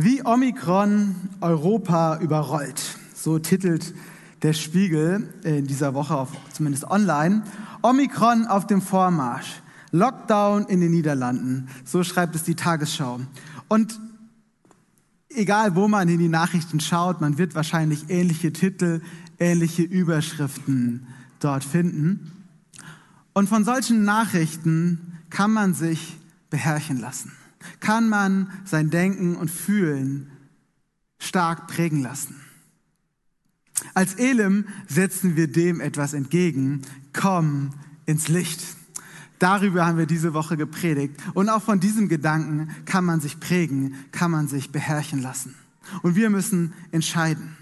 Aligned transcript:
Wie 0.00 0.24
Omikron 0.24 1.16
Europa 1.40 2.20
überrollt, 2.20 2.80
so 3.16 3.40
titelt 3.40 3.92
der 4.42 4.52
Spiegel 4.52 5.28
in 5.42 5.66
dieser 5.66 5.92
Woche, 5.92 6.14
auf, 6.14 6.30
zumindest 6.52 6.84
online. 6.84 7.42
Omikron 7.82 8.46
auf 8.46 8.68
dem 8.68 8.80
Vormarsch, 8.80 9.60
Lockdown 9.90 10.66
in 10.66 10.80
den 10.80 10.92
Niederlanden, 10.92 11.66
so 11.84 12.04
schreibt 12.04 12.36
es 12.36 12.44
die 12.44 12.54
Tagesschau. 12.54 13.18
Und 13.66 13.98
egal, 15.30 15.74
wo 15.74 15.88
man 15.88 16.08
in 16.08 16.20
die 16.20 16.28
Nachrichten 16.28 16.78
schaut, 16.78 17.20
man 17.20 17.36
wird 17.36 17.56
wahrscheinlich 17.56 18.08
ähnliche 18.08 18.52
Titel, 18.52 19.00
ähnliche 19.40 19.82
Überschriften 19.82 21.08
dort 21.40 21.64
finden. 21.64 22.46
Und 23.32 23.48
von 23.48 23.64
solchen 23.64 24.04
Nachrichten 24.04 25.18
kann 25.28 25.52
man 25.52 25.74
sich 25.74 26.20
beherrschen 26.50 27.00
lassen 27.00 27.32
kann 27.80 28.08
man 28.08 28.50
sein 28.64 28.90
Denken 28.90 29.36
und 29.36 29.50
Fühlen 29.50 30.30
stark 31.18 31.66
prägen 31.66 32.02
lassen. 32.02 32.36
Als 33.94 34.14
Elim 34.14 34.66
setzen 34.88 35.36
wir 35.36 35.48
dem 35.48 35.80
etwas 35.80 36.12
entgegen. 36.12 36.82
Komm 37.12 37.70
ins 38.06 38.28
Licht. 38.28 38.60
Darüber 39.38 39.86
haben 39.86 39.98
wir 39.98 40.06
diese 40.06 40.34
Woche 40.34 40.56
gepredigt. 40.56 41.16
Und 41.34 41.48
auch 41.48 41.62
von 41.62 41.78
diesem 41.78 42.08
Gedanken 42.08 42.70
kann 42.86 43.04
man 43.04 43.20
sich 43.20 43.38
prägen, 43.38 43.94
kann 44.10 44.30
man 44.30 44.48
sich 44.48 44.72
beherrschen 44.72 45.22
lassen. 45.22 45.54
Und 46.02 46.16
wir 46.16 46.28
müssen 46.28 46.72
entscheiden. 46.90 47.56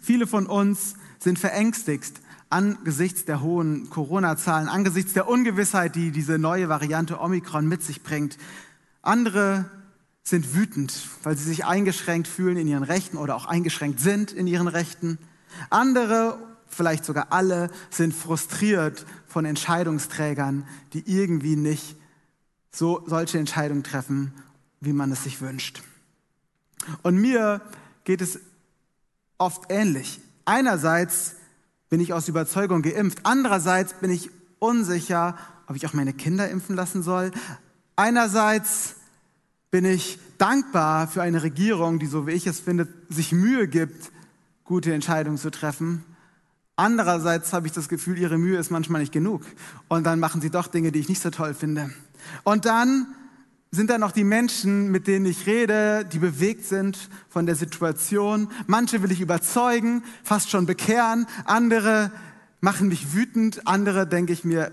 Viele 0.00 0.26
von 0.26 0.46
uns 0.46 0.94
sind 1.18 1.38
verängstigt 1.38 2.20
angesichts 2.50 3.24
der 3.24 3.40
hohen 3.40 3.88
Corona-Zahlen, 3.88 4.68
angesichts 4.68 5.14
der 5.14 5.26
Ungewissheit, 5.26 5.96
die 5.96 6.10
diese 6.10 6.38
neue 6.38 6.68
Variante 6.68 7.18
Omikron 7.18 7.66
mit 7.66 7.82
sich 7.82 8.02
bringt. 8.02 8.36
Andere 9.02 9.68
sind 10.22 10.54
wütend, 10.54 10.94
weil 11.24 11.36
sie 11.36 11.44
sich 11.44 11.64
eingeschränkt 11.64 12.28
fühlen 12.28 12.56
in 12.56 12.68
ihren 12.68 12.84
Rechten 12.84 13.16
oder 13.16 13.34
auch 13.34 13.46
eingeschränkt 13.46 14.00
sind 14.00 14.32
in 14.32 14.46
ihren 14.46 14.68
Rechten. 14.68 15.18
Andere, 15.68 16.38
vielleicht 16.68 17.04
sogar 17.04 17.32
alle, 17.32 17.70
sind 17.90 18.14
frustriert 18.14 19.04
von 19.26 19.44
Entscheidungsträgern, 19.44 20.66
die 20.92 21.02
irgendwie 21.06 21.56
nicht 21.56 21.96
so 22.70 23.04
solche 23.06 23.38
Entscheidungen 23.38 23.82
treffen, 23.82 24.32
wie 24.80 24.92
man 24.92 25.10
es 25.12 25.24
sich 25.24 25.40
wünscht. 25.40 25.82
Und 27.02 27.16
mir 27.16 27.60
geht 28.04 28.22
es 28.22 28.38
oft 29.38 29.64
ähnlich. 29.70 30.20
Einerseits 30.44 31.34
bin 31.90 32.00
ich 32.00 32.12
aus 32.12 32.28
Überzeugung 32.28 32.82
geimpft, 32.82 33.20
andererseits 33.24 33.94
bin 33.94 34.10
ich 34.10 34.30
unsicher, 34.58 35.36
ob 35.66 35.76
ich 35.76 35.86
auch 35.86 35.92
meine 35.92 36.12
Kinder 36.12 36.48
impfen 36.48 36.76
lassen 36.76 37.02
soll. 37.02 37.32
Einerseits 37.96 38.96
bin 39.70 39.84
ich 39.84 40.18
dankbar 40.38 41.08
für 41.08 41.22
eine 41.22 41.42
Regierung, 41.42 41.98
die, 41.98 42.06
so 42.06 42.26
wie 42.26 42.32
ich 42.32 42.46
es 42.46 42.60
finde, 42.60 42.88
sich 43.08 43.32
Mühe 43.32 43.68
gibt, 43.68 44.10
gute 44.64 44.92
Entscheidungen 44.92 45.38
zu 45.38 45.50
treffen. 45.50 46.04
Andererseits 46.76 47.52
habe 47.52 47.66
ich 47.66 47.72
das 47.72 47.88
Gefühl, 47.88 48.18
ihre 48.18 48.38
Mühe 48.38 48.58
ist 48.58 48.70
manchmal 48.70 49.02
nicht 49.02 49.12
genug. 49.12 49.42
Und 49.88 50.04
dann 50.04 50.20
machen 50.20 50.40
sie 50.40 50.50
doch 50.50 50.68
Dinge, 50.68 50.90
die 50.90 51.00
ich 51.00 51.08
nicht 51.08 51.22
so 51.22 51.30
toll 51.30 51.54
finde. 51.54 51.90
Und 52.44 52.64
dann 52.64 53.06
sind 53.70 53.88
da 53.88 53.98
noch 53.98 54.12
die 54.12 54.24
Menschen, 54.24 54.90
mit 54.90 55.06
denen 55.06 55.26
ich 55.26 55.46
rede, 55.46 56.04
die 56.04 56.18
bewegt 56.18 56.64
sind 56.64 57.08
von 57.28 57.46
der 57.46 57.54
Situation. 57.54 58.48
Manche 58.66 59.02
will 59.02 59.12
ich 59.12 59.20
überzeugen, 59.20 60.02
fast 60.24 60.50
schon 60.50 60.66
bekehren. 60.66 61.26
Andere 61.44 62.10
machen 62.60 62.88
mich 62.88 63.14
wütend. 63.14 63.66
Andere 63.66 64.06
denke 64.06 64.32
ich 64.32 64.44
mir, 64.44 64.72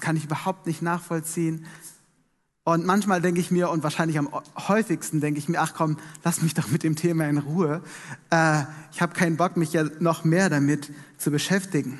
kann 0.00 0.16
ich 0.16 0.24
überhaupt 0.24 0.66
nicht 0.66 0.82
nachvollziehen. 0.82 1.66
Und 2.64 2.86
manchmal 2.86 3.20
denke 3.20 3.40
ich 3.40 3.50
mir, 3.50 3.70
und 3.70 3.82
wahrscheinlich 3.82 4.18
am 4.18 4.28
häufigsten 4.56 5.20
denke 5.20 5.38
ich 5.38 5.48
mir, 5.48 5.60
ach 5.60 5.74
komm, 5.74 5.96
lass 6.22 6.42
mich 6.42 6.54
doch 6.54 6.68
mit 6.68 6.84
dem 6.84 6.94
Thema 6.94 7.28
in 7.28 7.38
Ruhe. 7.38 7.82
Äh, 8.30 8.62
ich 8.92 9.02
habe 9.02 9.14
keinen 9.14 9.36
Bock, 9.36 9.56
mich 9.56 9.72
ja 9.72 9.84
noch 9.98 10.22
mehr 10.22 10.48
damit 10.48 10.92
zu 11.18 11.32
beschäftigen. 11.32 11.98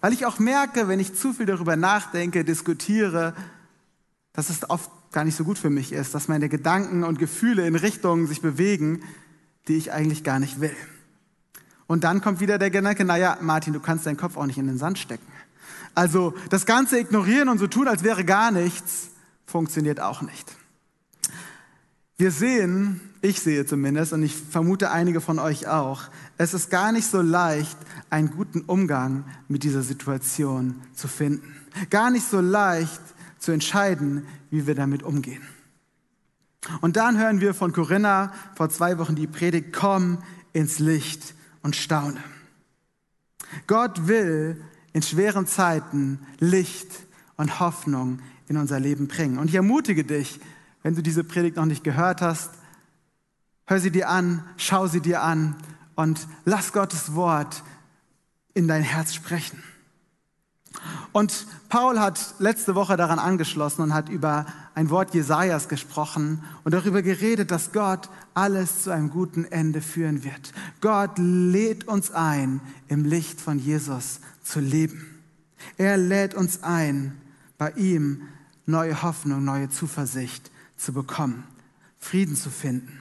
Weil 0.00 0.12
ich 0.12 0.26
auch 0.26 0.40
merke, 0.40 0.88
wenn 0.88 0.98
ich 0.98 1.14
zu 1.14 1.32
viel 1.32 1.46
darüber 1.46 1.76
nachdenke, 1.76 2.44
diskutiere, 2.44 3.34
dass 4.32 4.50
es 4.50 4.68
oft 4.68 4.90
gar 5.12 5.24
nicht 5.24 5.36
so 5.36 5.44
gut 5.44 5.56
für 5.56 5.70
mich 5.70 5.92
ist, 5.92 6.14
dass 6.14 6.26
meine 6.26 6.48
Gedanken 6.48 7.04
und 7.04 7.18
Gefühle 7.18 7.66
in 7.66 7.76
Richtungen 7.76 8.26
sich 8.26 8.42
bewegen, 8.42 9.02
die 9.68 9.76
ich 9.76 9.92
eigentlich 9.92 10.24
gar 10.24 10.40
nicht 10.40 10.60
will. 10.60 10.76
Und 11.86 12.02
dann 12.02 12.20
kommt 12.20 12.40
wieder 12.40 12.58
der 12.58 12.70
Gedanke, 12.70 13.04
naja, 13.04 13.38
Martin, 13.40 13.72
du 13.72 13.80
kannst 13.80 14.04
deinen 14.04 14.16
Kopf 14.16 14.36
auch 14.36 14.46
nicht 14.46 14.58
in 14.58 14.66
den 14.66 14.78
Sand 14.78 14.98
stecken. 14.98 15.26
Also 15.94 16.34
das 16.50 16.66
Ganze 16.66 16.98
ignorieren 16.98 17.48
und 17.48 17.58
so 17.58 17.68
tun, 17.68 17.86
als 17.86 18.02
wäre 18.02 18.24
gar 18.24 18.50
nichts, 18.50 19.10
funktioniert 19.46 20.00
auch 20.00 20.22
nicht. 20.22 20.56
Wir 22.18 22.30
sehen, 22.30 23.00
ich 23.20 23.40
sehe 23.40 23.66
zumindest, 23.66 24.12
und 24.12 24.22
ich 24.22 24.34
vermute 24.34 24.90
einige 24.90 25.20
von 25.20 25.38
euch 25.38 25.68
auch, 25.68 26.04
es 26.38 26.54
ist 26.54 26.70
gar 26.70 26.90
nicht 26.92 27.06
so 27.06 27.20
leicht, 27.20 27.76
einen 28.08 28.30
guten 28.30 28.62
Umgang 28.62 29.24
mit 29.48 29.64
dieser 29.64 29.82
Situation 29.82 30.80
zu 30.94 31.08
finden. 31.08 31.54
Gar 31.90 32.10
nicht 32.10 32.26
so 32.26 32.40
leicht 32.40 33.02
zu 33.38 33.52
entscheiden, 33.52 34.26
wie 34.50 34.66
wir 34.66 34.74
damit 34.74 35.02
umgehen. 35.02 35.42
Und 36.80 36.96
dann 36.96 37.18
hören 37.18 37.40
wir 37.40 37.54
von 37.54 37.72
Corinna 37.72 38.32
vor 38.54 38.70
zwei 38.70 38.98
Wochen 38.98 39.14
die 39.14 39.26
Predigt, 39.26 39.72
komm 39.72 40.18
ins 40.52 40.78
Licht 40.78 41.34
und 41.62 41.76
staune. 41.76 42.22
Gott 43.66 44.08
will 44.08 44.60
in 44.92 45.02
schweren 45.02 45.46
Zeiten 45.46 46.20
Licht 46.38 46.88
und 47.36 47.60
Hoffnung 47.60 48.20
in 48.48 48.56
unser 48.56 48.80
Leben 48.80 49.08
bringen. 49.08 49.38
Und 49.38 49.48
ich 49.48 49.54
ermutige 49.54 50.04
dich, 50.04 50.40
wenn 50.82 50.94
du 50.94 51.02
diese 51.02 51.24
Predigt 51.24 51.56
noch 51.56 51.64
nicht 51.64 51.84
gehört 51.84 52.20
hast, 52.22 52.50
hör 53.66 53.80
sie 53.80 53.90
dir 53.90 54.08
an, 54.08 54.44
schau 54.56 54.86
sie 54.86 55.00
dir 55.00 55.22
an 55.22 55.56
und 55.96 56.26
lass 56.44 56.72
Gottes 56.72 57.14
Wort 57.14 57.62
in 58.54 58.68
dein 58.68 58.82
Herz 58.82 59.14
sprechen. 59.14 59.62
Und 61.12 61.46
Paul 61.68 61.98
hat 61.98 62.34
letzte 62.38 62.74
Woche 62.74 62.96
daran 62.96 63.18
angeschlossen 63.18 63.82
und 63.82 63.94
hat 63.94 64.08
über 64.08 64.46
ein 64.74 64.90
Wort 64.90 65.14
Jesajas 65.14 65.68
gesprochen 65.68 66.44
und 66.64 66.72
darüber 66.72 67.02
geredet, 67.02 67.50
dass 67.50 67.72
Gott 67.72 68.10
alles 68.34 68.82
zu 68.82 68.90
einem 68.90 69.10
guten 69.10 69.44
Ende 69.46 69.80
führen 69.80 70.22
wird. 70.22 70.52
Gott 70.82 71.12
lädt 71.16 71.88
uns 71.88 72.10
ein, 72.10 72.60
im 72.88 73.04
Licht 73.04 73.40
von 73.40 73.58
Jesus 73.58 74.20
zu 74.44 74.60
leben. 74.60 75.06
Er 75.78 75.96
lädt 75.96 76.34
uns 76.34 76.62
ein, 76.62 77.16
bei 77.56 77.70
ihm 77.72 78.22
neue 78.66 79.02
Hoffnung, 79.02 79.44
neue 79.44 79.70
Zuversicht 79.70 80.50
zu 80.76 80.92
bekommen, 80.92 81.44
Frieden 81.98 82.36
zu 82.36 82.50
finden. 82.50 83.00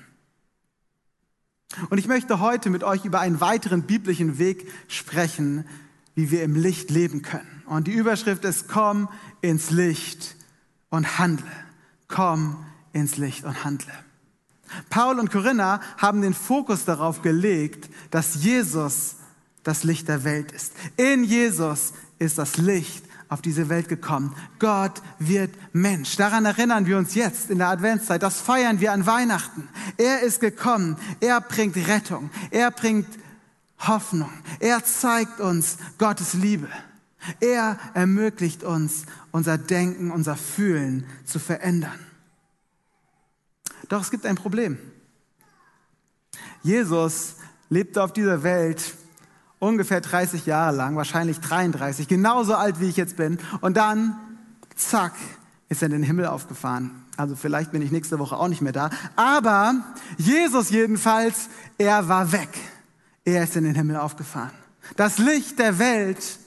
Und 1.89 1.97
ich 1.97 2.07
möchte 2.07 2.39
heute 2.39 2.69
mit 2.69 2.83
euch 2.83 3.03
über 3.03 3.19
einen 3.19 3.41
weiteren 3.41 3.83
biblischen 3.83 4.37
Weg 4.37 4.71
sprechen, 4.87 5.65
wie 6.13 6.31
wir 6.31 6.43
im 6.43 6.55
Licht 6.55 6.89
leben 6.89 7.21
können. 7.21 7.63
Und 7.65 7.87
die 7.87 7.93
Überschrift 7.93 8.45
ist, 8.45 8.69
komm 8.69 9.09
ins 9.41 9.71
Licht 9.71 10.35
und 10.89 11.19
handle. 11.19 11.45
Komm 12.07 12.65
ins 12.93 13.17
Licht 13.17 13.43
und 13.43 13.65
handle. 13.65 13.91
Paul 14.89 15.19
und 15.19 15.31
Corinna 15.31 15.81
haben 15.97 16.21
den 16.21 16.33
Fokus 16.33 16.85
darauf 16.85 17.21
gelegt, 17.21 17.89
dass 18.11 18.43
Jesus 18.43 19.15
das 19.63 19.83
Licht 19.83 20.07
der 20.07 20.23
Welt 20.23 20.51
ist. 20.51 20.73
In 20.95 21.23
Jesus 21.23 21.93
ist 22.19 22.37
das 22.37 22.57
Licht 22.57 23.04
auf 23.29 23.41
diese 23.41 23.69
Welt 23.69 23.89
gekommen. 23.89 24.35
Gott 24.59 25.01
wird 25.19 25.53
Mensch. 25.73 26.15
Daran 26.15 26.45
erinnern 26.45 26.85
wir 26.85 26.97
uns 26.97 27.15
jetzt 27.15 27.49
in 27.49 27.57
der 27.57 27.69
Adventszeit. 27.69 28.23
Das 28.23 28.39
feiern 28.41 28.79
wir 28.79 28.91
an 28.91 29.05
Weihnachten. 29.05 29.67
Er 29.97 30.21
ist 30.21 30.39
gekommen. 30.39 30.97
Er 31.19 31.41
bringt 31.41 31.75
Rettung. 31.75 32.29
Er 32.51 32.71
bringt 32.71 33.07
Hoffnung. 33.79 34.31
Er 34.59 34.83
zeigt 34.83 35.39
uns 35.39 35.77
Gottes 35.97 36.33
Liebe. 36.33 36.69
Er 37.39 37.79
ermöglicht 37.93 38.63
uns, 38.63 39.05
unser 39.31 39.57
Denken, 39.57 40.11
unser 40.11 40.35
Fühlen 40.35 41.05
zu 41.25 41.39
verändern. 41.39 41.99
Doch 43.89 44.01
es 44.01 44.11
gibt 44.11 44.25
ein 44.25 44.35
Problem. 44.35 44.77
Jesus 46.63 47.35
lebte 47.69 48.03
auf 48.03 48.13
dieser 48.13 48.43
Welt 48.43 48.95
ungefähr 49.59 50.01
30 50.01 50.45
Jahre 50.45 50.75
lang, 50.75 50.95
wahrscheinlich 50.95 51.39
33, 51.39 52.07
genauso 52.07 52.55
alt 52.55 52.79
wie 52.79 52.89
ich 52.89 52.97
jetzt 52.97 53.17
bin. 53.17 53.39
Und 53.61 53.77
dann, 53.77 54.15
zack, 54.75 55.13
ist 55.69 55.81
er 55.81 55.87
in 55.87 55.93
den 55.93 56.03
Himmel 56.03 56.27
aufgefahren. 56.27 56.91
Also 57.17 57.35
vielleicht 57.35 57.71
bin 57.71 57.81
ich 57.81 57.91
nächste 57.91 58.19
Woche 58.19 58.37
auch 58.37 58.47
nicht 58.47 58.61
mehr 58.61 58.73
da. 58.73 58.89
Aber 59.15 59.75
Jesus 60.17 60.69
jedenfalls, 60.69 61.49
er 61.77 62.07
war 62.07 62.31
weg. 62.31 62.49
Er 63.23 63.43
ist 63.43 63.55
in 63.55 63.63
den 63.63 63.75
Himmel 63.75 63.97
aufgefahren. 63.97 64.51
Das 64.95 65.17
Licht 65.17 65.57
der 65.59 65.79
Welt 65.79 66.39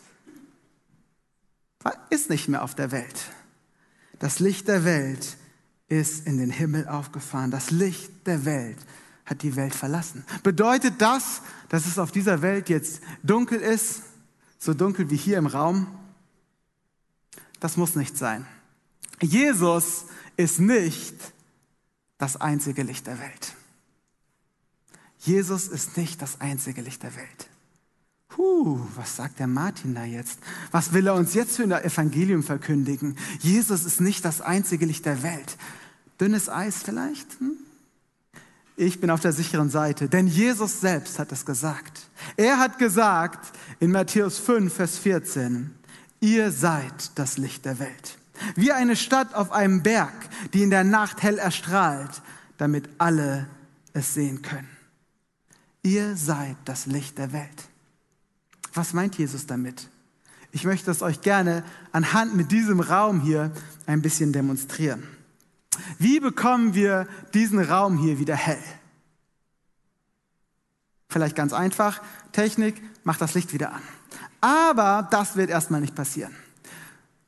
ist 2.11 2.31
nicht 2.31 2.49
mehr 2.49 2.63
auf 2.63 2.75
der 2.75 2.93
Welt. 2.93 3.25
Das 4.19 4.41
Licht 4.41 4.69
der 4.69 4.85
Welt 4.85 5.37
ist 5.89 6.27
in 6.27 6.39
den 6.39 6.51
Himmel 6.51 6.87
aufgefahren. 6.87 7.51
Das 7.51 7.71
Licht 7.71 8.27
der 8.27 8.45
Welt 8.45 8.79
hat 9.29 9.43
die 9.43 9.57
Welt 9.57 9.75
verlassen. 9.75 10.25
Bedeutet 10.43 10.95
das, 11.01 11.43
dass 11.69 11.87
es 11.87 11.99
auf 11.99 12.11
dieser 12.11 12.43
Welt 12.43 12.69
jetzt 12.69 13.01
dunkel 13.23 13.61
ist, 13.61 14.03
so 14.59 14.75
dunkel 14.75 15.11
wie 15.11 15.17
hier 15.17 15.39
im 15.39 15.47
Raum? 15.47 15.87
Das 17.61 17.77
muss 17.77 17.95
nicht 17.95 18.17
sein. 18.17 18.47
Jesus 19.21 20.07
ist 20.37 20.61
nicht 20.61 21.15
das 22.19 22.41
einzige 22.41 22.83
Licht 22.83 23.07
der 23.07 23.19
Welt. 23.19 23.55
Jesus 25.19 25.69
ist 25.69 25.97
nicht 25.97 26.23
das 26.23 26.41
einzige 26.41 26.81
Licht 26.81 27.03
der 27.03 27.15
Welt. 27.17 27.49
Huh, 28.37 28.79
was 28.95 29.17
sagt 29.17 29.41
der 29.41 29.47
Martin 29.47 29.95
da 29.95 30.05
jetzt? 30.05 30.39
Was 30.71 30.93
will 30.93 31.07
er 31.07 31.15
uns 31.15 31.35
jetzt 31.35 31.57
für 31.57 31.65
ein 31.65 31.73
Evangelium 31.73 32.43
verkündigen? 32.43 33.17
Jesus 33.41 33.85
ist 33.85 34.01
nicht 34.01 34.25
das 34.25 34.41
einzige 34.41 34.87
Licht 34.87 35.07
der 35.07 35.23
Welt. 35.23 35.57
Dünnes 36.21 36.49
Eis 36.49 36.83
vielleicht? 36.83 37.41
Hm? 37.41 37.57
Ich 38.81 39.01
bin 39.01 39.11
auf 39.11 39.19
der 39.19 39.33
sicheren 39.33 39.71
Seite, 39.71 40.09
denn 40.09 40.29
Jesus 40.29 40.81
selbst 40.81 41.19
hat 41.19 41.33
es 41.33 41.45
gesagt. 41.45 42.03
Er 42.37 42.61
hat 42.61 42.79
gesagt 42.79 43.51
in 43.81 43.91
Matthäus 43.91 44.39
5, 44.39 44.73
Vers 44.73 44.99
14, 44.99 45.75
ihr 46.21 46.53
seid 46.53 47.11
das 47.17 47.39
Licht 47.39 47.65
der 47.65 47.81
Welt. 47.81 48.19
Wie 48.55 48.71
eine 48.71 48.95
Stadt 48.95 49.35
auf 49.35 49.51
einem 49.51 49.83
Berg, 49.83 50.15
die 50.55 50.63
in 50.63 50.71
der 50.71 50.85
Nacht 50.85 51.25
hell 51.25 51.39
erstrahlt, 51.39 52.23
damit 52.57 52.89
alle 52.99 53.49
es 53.95 54.15
sehen 54.15 54.43
können. 54.43 54.69
Ihr 55.83 56.15
seid 56.15 56.57
das 56.65 56.87
Licht 56.87 57.19
der 57.19 57.33
Welt. 57.33 57.69
Was 58.75 58.93
meint 58.93 59.19
Jesus 59.19 59.47
damit? 59.47 59.89
Ich 60.53 60.63
möchte 60.63 60.93
es 60.93 61.03
euch 61.03 61.21
gerne 61.21 61.65
anhand 61.91 62.37
mit 62.37 62.53
diesem 62.53 62.79
Raum 62.79 63.23
hier 63.23 63.51
ein 63.87 64.03
bisschen 64.03 64.33
demonstrieren. 64.33 65.03
Wie 65.99 66.21
bekommen 66.21 66.75
wir 66.75 67.07
diesen 67.35 67.61
Raum 67.61 67.99
hier 67.99 68.19
wieder 68.19 68.37
hell? 68.37 68.63
Vielleicht 71.09 71.37
ganz 71.37 71.53
einfach, 71.53 72.03
Technik 72.33 72.83
macht 73.05 73.21
das 73.21 73.35
Licht 73.35 73.53
wieder 73.53 73.73
an. 73.73 73.83
Aber 74.41 75.09
das 75.11 75.37
wird 75.37 75.51
erstmal 75.51 75.81
nicht 75.81 75.95
passieren. 75.95 76.35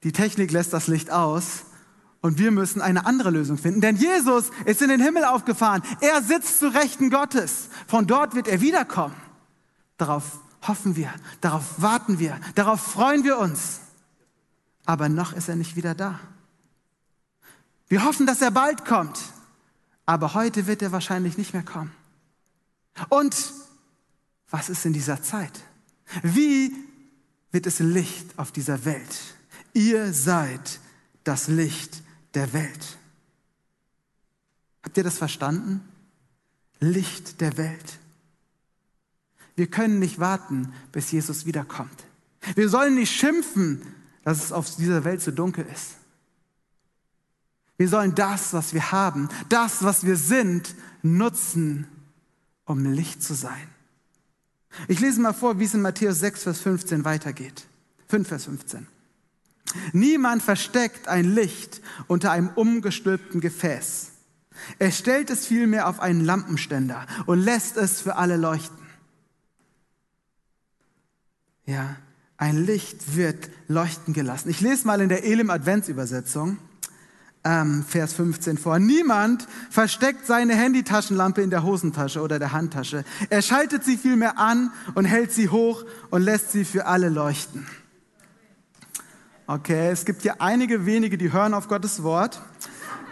Die 0.04 0.12
Technik 0.12 0.50
lässt 0.52 0.72
das 0.72 0.86
Licht 0.86 1.10
aus 1.10 1.64
und 2.20 2.38
wir 2.38 2.50
müssen 2.50 2.80
eine 2.82 3.06
andere 3.06 3.30
Lösung 3.30 3.58
finden. 3.58 3.80
Denn 3.80 3.96
Jesus 3.96 4.50
ist 4.64 4.82
in 4.82 4.90
den 4.90 5.00
Himmel 5.00 5.24
aufgefahren. 5.24 5.82
Er 6.00 6.22
sitzt 6.22 6.58
zu 6.58 6.68
Rechten 6.68 7.10
Gottes. 7.10 7.68
Von 7.86 8.06
dort 8.06 8.34
wird 8.34 8.48
er 8.48 8.60
wiederkommen. 8.60 9.16
Darauf 9.96 10.40
hoffen 10.66 10.96
wir, 10.96 11.12
darauf 11.40 11.64
warten 11.78 12.18
wir, 12.18 12.38
darauf 12.54 12.80
freuen 12.80 13.24
wir 13.24 13.38
uns. 13.38 13.80
Aber 14.84 15.08
noch 15.08 15.32
ist 15.32 15.48
er 15.48 15.56
nicht 15.56 15.76
wieder 15.76 15.94
da. 15.94 16.20
Wir 17.90 18.04
hoffen, 18.04 18.24
dass 18.24 18.40
er 18.40 18.52
bald 18.52 18.86
kommt. 18.86 19.20
Aber 20.06 20.34
heute 20.34 20.66
wird 20.66 20.80
er 20.80 20.92
wahrscheinlich 20.92 21.36
nicht 21.36 21.52
mehr 21.52 21.64
kommen. 21.64 21.92
Und 23.10 23.52
was 24.48 24.68
ist 24.70 24.86
in 24.86 24.92
dieser 24.92 25.22
Zeit? 25.22 25.52
Wie 26.22 26.72
wird 27.50 27.66
es 27.66 27.80
Licht 27.80 28.38
auf 28.38 28.52
dieser 28.52 28.84
Welt? 28.84 29.20
Ihr 29.74 30.12
seid 30.12 30.80
das 31.24 31.48
Licht 31.48 32.02
der 32.34 32.52
Welt. 32.52 32.98
Habt 34.82 34.96
ihr 34.96 35.04
das 35.04 35.18
verstanden? 35.18 35.80
Licht 36.78 37.40
der 37.40 37.56
Welt. 37.56 37.98
Wir 39.56 39.66
können 39.66 39.98
nicht 39.98 40.18
warten, 40.18 40.72
bis 40.92 41.10
Jesus 41.10 41.44
wiederkommt. 41.44 42.04
Wir 42.54 42.68
sollen 42.68 42.94
nicht 42.94 43.12
schimpfen, 43.12 43.82
dass 44.22 44.42
es 44.42 44.52
auf 44.52 44.74
dieser 44.76 45.04
Welt 45.04 45.20
so 45.22 45.30
dunkel 45.30 45.66
ist. 45.66 45.99
Wir 47.80 47.88
sollen 47.88 48.14
das, 48.14 48.52
was 48.52 48.74
wir 48.74 48.92
haben, 48.92 49.30
das, 49.48 49.82
was 49.82 50.04
wir 50.04 50.16
sind, 50.16 50.74
nutzen, 51.00 51.86
um 52.66 52.84
Licht 52.84 53.22
zu 53.22 53.32
sein. 53.32 53.68
Ich 54.86 55.00
lese 55.00 55.18
mal 55.18 55.32
vor, 55.32 55.58
wie 55.58 55.64
es 55.64 55.72
in 55.72 55.80
Matthäus 55.80 56.20
6, 56.20 56.42
Vers 56.42 56.60
15 56.60 57.06
weitergeht. 57.06 57.64
5, 58.08 58.28
Vers 58.28 58.44
15. 58.44 58.86
Niemand 59.94 60.42
versteckt 60.42 61.08
ein 61.08 61.24
Licht 61.34 61.80
unter 62.06 62.32
einem 62.32 62.50
umgestülpten 62.50 63.40
Gefäß. 63.40 64.10
Er 64.78 64.92
stellt 64.92 65.30
es 65.30 65.46
vielmehr 65.46 65.88
auf 65.88 66.00
einen 66.00 66.22
Lampenständer 66.22 67.06
und 67.24 67.40
lässt 67.40 67.78
es 67.78 68.02
für 68.02 68.16
alle 68.16 68.36
leuchten. 68.36 68.76
Ja, 71.64 71.96
ein 72.36 72.62
Licht 72.62 73.16
wird 73.16 73.48
leuchten 73.68 74.12
gelassen. 74.12 74.50
Ich 74.50 74.60
lese 74.60 74.86
mal 74.86 75.00
in 75.00 75.08
der 75.08 75.24
Elim 75.24 75.48
Adventsübersetzung 75.48 76.58
ähm, 77.44 77.84
Vers 77.86 78.12
15 78.14 78.58
vor. 78.58 78.78
Niemand 78.78 79.46
versteckt 79.70 80.26
seine 80.26 80.54
Handytaschenlampe 80.54 81.42
in 81.42 81.50
der 81.50 81.62
Hosentasche 81.62 82.20
oder 82.20 82.38
der 82.38 82.52
Handtasche. 82.52 83.04
Er 83.30 83.42
schaltet 83.42 83.84
sie 83.84 83.96
vielmehr 83.96 84.38
an 84.38 84.72
und 84.94 85.04
hält 85.04 85.32
sie 85.32 85.48
hoch 85.48 85.84
und 86.10 86.22
lässt 86.22 86.52
sie 86.52 86.64
für 86.64 86.86
alle 86.86 87.08
leuchten. 87.08 87.66
Okay, 89.46 89.90
es 89.90 90.04
gibt 90.04 90.22
hier 90.22 90.40
einige 90.40 90.86
wenige, 90.86 91.18
die 91.18 91.32
hören 91.32 91.54
auf 91.54 91.66
Gottes 91.66 92.02
Wort. 92.02 92.40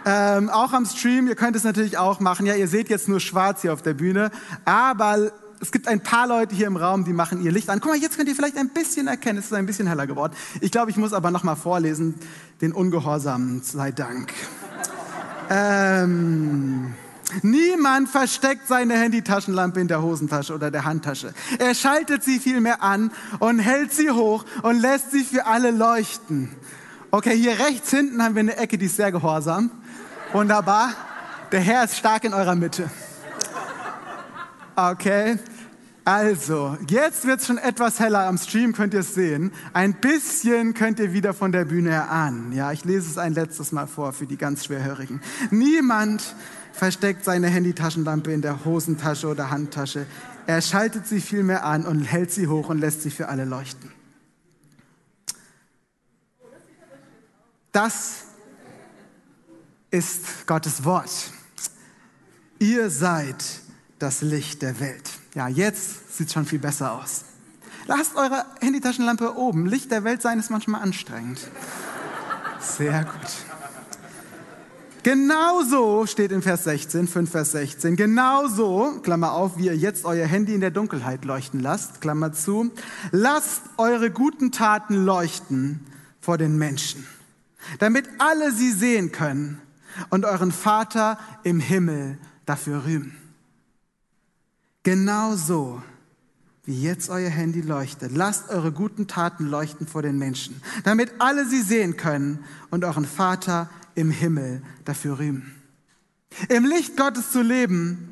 Ähm, 0.05 0.49
auch 0.49 0.71
am 0.71 0.85
Stream, 0.85 1.27
ihr 1.27 1.35
könnt 1.35 1.55
es 1.55 1.65
natürlich 1.65 1.97
auch 1.97 2.21
machen. 2.21 2.45
Ja, 2.45 2.55
ihr 2.55 2.69
seht 2.69 2.89
jetzt 2.89 3.09
nur 3.09 3.19
schwarz 3.19 3.61
hier 3.61 3.73
auf 3.73 3.81
der 3.81 3.93
Bühne, 3.93 4.31
aber 4.63 5.31
es 5.61 5.71
gibt 5.71 5.87
ein 5.87 6.01
paar 6.01 6.27
Leute 6.27 6.55
hier 6.55 6.67
im 6.67 6.77
Raum, 6.77 7.03
die 7.03 7.13
machen 7.13 7.43
ihr 7.43 7.51
Licht 7.51 7.69
an. 7.69 7.79
Guck 7.79 7.91
mal, 7.91 7.97
jetzt 7.97 8.17
könnt 8.17 8.29
ihr 8.29 8.35
vielleicht 8.35 8.57
ein 8.57 8.69
bisschen 8.69 9.07
erkennen, 9.07 9.39
es 9.39 9.45
ist 9.45 9.53
ein 9.53 9.65
bisschen 9.65 9.87
heller 9.87 10.07
geworden. 10.07 10.33
Ich 10.61 10.71
glaube, 10.71 10.91
ich 10.91 10.97
muss 10.97 11.13
aber 11.13 11.31
noch 11.31 11.43
mal 11.43 11.55
vorlesen, 11.55 12.15
den 12.61 12.71
Ungehorsamen 12.71 13.61
sei 13.61 13.91
Dank. 13.91 14.31
ähm, 15.49 16.93
niemand 17.41 18.09
versteckt 18.09 18.67
seine 18.67 18.95
Handytaschenlampe 18.95 19.79
in 19.81 19.87
der 19.87 20.01
Hosentasche 20.01 20.53
oder 20.53 20.71
der 20.71 20.85
Handtasche. 20.85 21.33
Er 21.57 21.75
schaltet 21.75 22.23
sie 22.23 22.39
vielmehr 22.39 22.81
an 22.81 23.11
und 23.39 23.59
hält 23.59 23.93
sie 23.93 24.11
hoch 24.11 24.45
und 24.63 24.79
lässt 24.79 25.11
sie 25.11 25.23
für 25.23 25.45
alle 25.45 25.71
leuchten. 25.71 26.49
Okay, 27.11 27.35
hier 27.35 27.59
rechts 27.59 27.89
hinten 27.89 28.23
haben 28.23 28.35
wir 28.35 28.41
eine 28.41 28.57
Ecke, 28.57 28.77
die 28.77 28.85
ist 28.85 28.95
sehr 28.95 29.11
gehorsam. 29.11 29.71
Wunderbar. 30.31 30.93
Der 31.51 31.59
Herr 31.59 31.83
ist 31.83 31.97
stark 31.97 32.23
in 32.23 32.33
eurer 32.33 32.55
Mitte. 32.55 32.89
Okay, 34.81 35.37
also, 36.05 36.77
jetzt 36.87 37.27
wird 37.27 37.41
es 37.41 37.47
schon 37.47 37.57
etwas 37.57 37.99
heller 37.99 38.27
am 38.27 38.37
Stream, 38.37 38.71
könnt 38.71 38.93
ihr 38.93 39.01
es 39.01 39.13
sehen. 39.13 39.51
Ein 39.73 39.95
bisschen 39.95 40.73
könnt 40.73 40.99
ihr 40.99 41.11
wieder 41.11 41.33
von 41.33 41.51
der 41.51 41.65
Bühne 41.65 42.07
an. 42.07 42.53
Ja, 42.53 42.71
ich 42.71 42.85
lese 42.85 43.09
es 43.09 43.17
ein 43.17 43.33
letztes 43.33 43.73
Mal 43.73 43.87
vor 43.87 44.13
für 44.13 44.25
die 44.25 44.37
ganz 44.37 44.63
Schwerhörigen. 44.63 45.19
Niemand 45.51 46.33
versteckt 46.71 47.25
seine 47.25 47.47
Handytaschenlampe 47.47 48.31
in 48.31 48.41
der 48.41 48.63
Hosentasche 48.63 49.27
oder 49.27 49.49
Handtasche. 49.49 50.05
Er 50.47 50.61
schaltet 50.61 51.07
sie 51.07 51.19
vielmehr 51.19 51.65
an 51.65 51.85
und 51.85 52.03
hält 52.03 52.31
sie 52.31 52.47
hoch 52.47 52.69
und 52.69 52.79
lässt 52.79 53.01
sie 53.01 53.11
für 53.11 53.27
alle 53.27 53.43
leuchten. 53.43 53.91
Das 57.73 58.23
ist 59.91 60.47
Gottes 60.47 60.85
Wort. 60.85 61.11
Ihr 62.59 62.89
seid 62.89 63.43
das 63.99 64.21
Licht 64.21 64.61
der 64.61 64.79
Welt. 64.79 65.09
Ja, 65.35 65.47
jetzt 65.47 66.17
sieht 66.17 66.27
es 66.27 66.33
schon 66.33 66.45
viel 66.45 66.59
besser 66.59 66.93
aus. 66.93 67.25
Lasst 67.87 68.15
eure 68.15 68.45
Handytaschenlampe 68.61 69.35
oben. 69.35 69.65
Licht 69.65 69.91
der 69.91 70.03
Welt 70.03 70.21
sein 70.21 70.39
ist 70.39 70.49
manchmal 70.49 70.81
anstrengend. 70.81 71.39
Sehr 72.59 73.03
gut. 73.03 73.31
Genauso 75.01 76.05
steht 76.05 76.31
in 76.31 76.41
Vers 76.41 76.65
16, 76.65 77.07
5 77.07 77.31
Vers 77.31 77.53
16, 77.53 77.95
genauso, 77.95 78.99
Klammer 79.01 79.31
auf, 79.31 79.57
wie 79.57 79.67
ihr 79.67 79.75
jetzt 79.75 80.03
euer 80.03 80.27
Handy 80.27 80.53
in 80.53 80.59
der 80.59 80.71
Dunkelheit 80.71 81.23
leuchten 81.23 81.61
lasst, 81.61 82.01
Klammer 82.01 82.33
zu, 82.33 82.71
lasst 83.11 83.61
eure 83.77 84.11
guten 84.11 84.51
Taten 84.51 85.05
leuchten 85.05 85.79
vor 86.19 86.37
den 86.37 86.57
Menschen, 86.57 87.07
damit 87.79 88.09
alle 88.17 88.51
sie 88.51 88.73
sehen 88.73 89.13
können 89.13 89.61
und 90.09 90.25
euren 90.25 90.51
Vater 90.51 91.17
im 91.43 91.61
Himmel 91.61 92.17
dafür 92.45 92.83
rühmen. 92.83 93.15
Genauso 94.89 95.83
wie 96.65 96.81
jetzt 96.81 97.11
euer 97.11 97.29
Handy 97.29 97.61
leuchtet. 97.61 98.11
Lasst 98.11 98.49
eure 98.49 98.71
guten 98.71 99.05
Taten 99.05 99.45
leuchten 99.45 99.85
vor 99.85 100.01
den 100.01 100.17
Menschen, 100.17 100.59
damit 100.83 101.11
alle 101.19 101.45
sie 101.45 101.61
sehen 101.61 101.95
können 101.95 102.43
und 102.71 102.83
euren 102.83 103.05
Vater 103.05 103.69
im 103.93 104.09
Himmel 104.09 104.63
dafür 104.85 105.19
rühmen. 105.19 105.53
Im 106.47 106.65
Licht 106.65 106.97
Gottes 106.97 107.31
zu 107.31 107.43
leben 107.43 108.09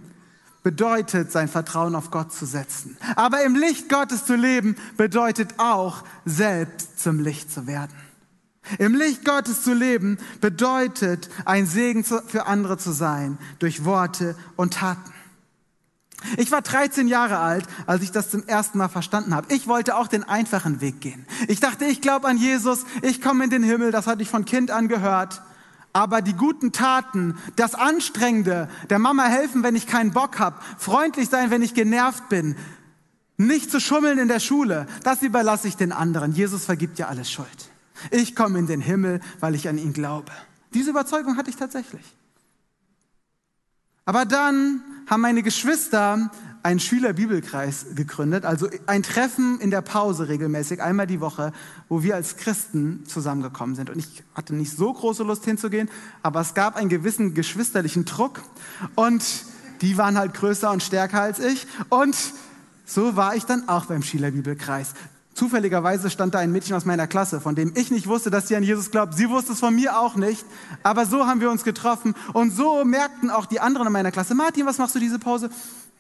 bedeutet, 0.61 1.31
sein 1.31 1.47
Vertrauen 1.47 1.95
auf 1.95 2.11
Gott 2.11 2.31
zu 2.31 2.45
setzen. 2.45 2.95
Aber 3.15 3.43
im 3.43 3.55
Licht 3.55 3.89
Gottes 3.89 4.27
zu 4.27 4.35
leben 4.35 4.75
bedeutet 4.97 5.55
auch, 5.57 6.03
selbst 6.25 6.99
zum 6.99 7.19
Licht 7.19 7.51
zu 7.51 7.65
werden. 7.65 7.97
Im 8.77 8.93
Licht 8.93 9.25
Gottes 9.25 9.63
zu 9.63 9.73
leben 9.73 10.19
bedeutet, 10.41 11.27
ein 11.43 11.65
Segen 11.65 12.03
für 12.03 12.45
andere 12.45 12.77
zu 12.77 12.91
sein 12.91 13.39
durch 13.57 13.83
Worte 13.83 14.35
und 14.57 14.75
Taten. 14.75 15.16
Ich 16.37 16.51
war 16.51 16.61
13 16.61 17.07
Jahre 17.07 17.37
alt, 17.37 17.65
als 17.85 18.01
ich 18.01 18.11
das 18.11 18.29
zum 18.31 18.43
ersten 18.47 18.77
Mal 18.79 18.89
verstanden 18.89 19.35
habe. 19.35 19.53
Ich 19.53 19.67
wollte 19.67 19.95
auch 19.95 20.07
den 20.07 20.23
einfachen 20.23 20.81
Weg 20.81 20.99
gehen. 20.99 21.25
Ich 21.47 21.59
dachte, 21.59 21.85
ich 21.85 22.01
glaube 22.01 22.27
an 22.27 22.37
Jesus, 22.37 22.85
ich 23.01 23.21
komme 23.21 23.43
in 23.43 23.49
den 23.49 23.63
Himmel, 23.63 23.91
das 23.91 24.07
hatte 24.07 24.23
ich 24.23 24.29
von 24.29 24.43
Kind 24.45 24.71
an 24.71 24.87
gehört. 24.87 25.41
Aber 25.93 26.21
die 26.21 26.33
guten 26.33 26.71
Taten, 26.71 27.37
das 27.55 27.75
Anstrengende, 27.75 28.69
der 28.89 28.99
Mama 28.99 29.25
helfen, 29.25 29.63
wenn 29.63 29.75
ich 29.75 29.87
keinen 29.87 30.11
Bock 30.11 30.39
habe, 30.39 30.59
freundlich 30.77 31.29
sein, 31.29 31.49
wenn 31.49 31.61
ich 31.61 31.73
genervt 31.73 32.29
bin, 32.29 32.55
nicht 33.37 33.71
zu 33.71 33.79
schummeln 33.79 34.17
in 34.17 34.27
der 34.27 34.39
Schule, 34.39 34.87
das 35.03 35.21
überlasse 35.21 35.67
ich 35.67 35.77
den 35.77 35.91
anderen. 35.91 36.33
Jesus 36.33 36.65
vergibt 36.65 36.97
ja 36.99 37.07
alles 37.07 37.31
Schuld. 37.31 37.71
Ich 38.11 38.35
komme 38.35 38.59
in 38.59 38.67
den 38.67 38.81
Himmel, 38.81 39.21
weil 39.39 39.55
ich 39.55 39.69
an 39.69 39.77
ihn 39.77 39.93
glaube. 39.93 40.31
Diese 40.73 40.89
Überzeugung 40.89 41.37
hatte 41.37 41.49
ich 41.49 41.55
tatsächlich. 41.55 42.03
Aber 44.05 44.25
dann 44.25 44.81
haben 45.07 45.21
meine 45.21 45.41
Geschwister 45.41 46.29
einen 46.63 46.79
Schülerbibelkreis 46.81 47.87
gegründet, 47.95 48.43
also 48.43 48.67
ein 48.87 49.01
Treffen 49.01 49.59
in 49.61 49.71
der 49.71 49.81
Pause 49.81 50.27
regelmäßig, 50.27 50.81
einmal 50.81 51.07
die 51.07 51.21
Woche, 51.21 51.53
wo 51.87 52.03
wir 52.03 52.15
als 52.15 52.35
Christen 52.35 53.05
zusammengekommen 53.05 53.75
sind. 53.75 53.89
Und 53.89 53.99
ich 53.99 54.23
hatte 54.35 54.53
nicht 54.53 54.75
so 54.75 54.91
große 54.91 55.23
Lust 55.23 55.45
hinzugehen, 55.45 55.89
aber 56.23 56.41
es 56.41 56.53
gab 56.53 56.75
einen 56.75 56.89
gewissen 56.89 57.33
geschwisterlichen 57.33 58.03
Druck 58.03 58.41
und 58.95 59.23
die 59.81 59.97
waren 59.97 60.17
halt 60.17 60.33
größer 60.33 60.69
und 60.71 60.83
stärker 60.83 61.21
als 61.21 61.39
ich. 61.39 61.67
Und 61.89 62.15
so 62.85 63.15
war 63.15 63.35
ich 63.35 63.45
dann 63.45 63.69
auch 63.69 63.85
beim 63.85 64.03
Schülerbibelkreis. 64.03 64.93
Zufälligerweise 65.37 66.09
stand 66.09 66.33
da 66.33 66.39
ein 66.39 66.51
Mädchen 66.51 66.75
aus 66.75 66.85
meiner 66.85 67.05
Klasse, 67.05 67.39
von 67.39 67.53
dem 67.53 67.71
ich 67.75 67.91
nicht 67.91 68.07
wusste, 68.07 68.31
dass 68.31 68.47
sie 68.47 68.55
an 68.55 68.63
Jesus 68.63 68.89
glaubt. 68.89 69.13
Sie 69.13 69.29
wusste 69.29 69.53
es 69.53 69.59
von 69.59 69.75
mir 69.75 69.99
auch 69.99 70.15
nicht. 70.15 70.43
Aber 70.81 71.05
so 71.05 71.27
haben 71.27 71.41
wir 71.41 71.51
uns 71.51 71.63
getroffen. 71.63 72.15
Und 72.33 72.55
so 72.55 72.83
merkten 72.83 73.29
auch 73.29 73.45
die 73.45 73.59
anderen 73.59 73.85
in 73.85 73.93
meiner 73.93 74.09
Klasse, 74.09 74.33
Martin, 74.33 74.65
was 74.65 74.79
machst 74.79 74.95
du 74.95 74.99
diese 74.99 75.19
Pause? 75.19 75.51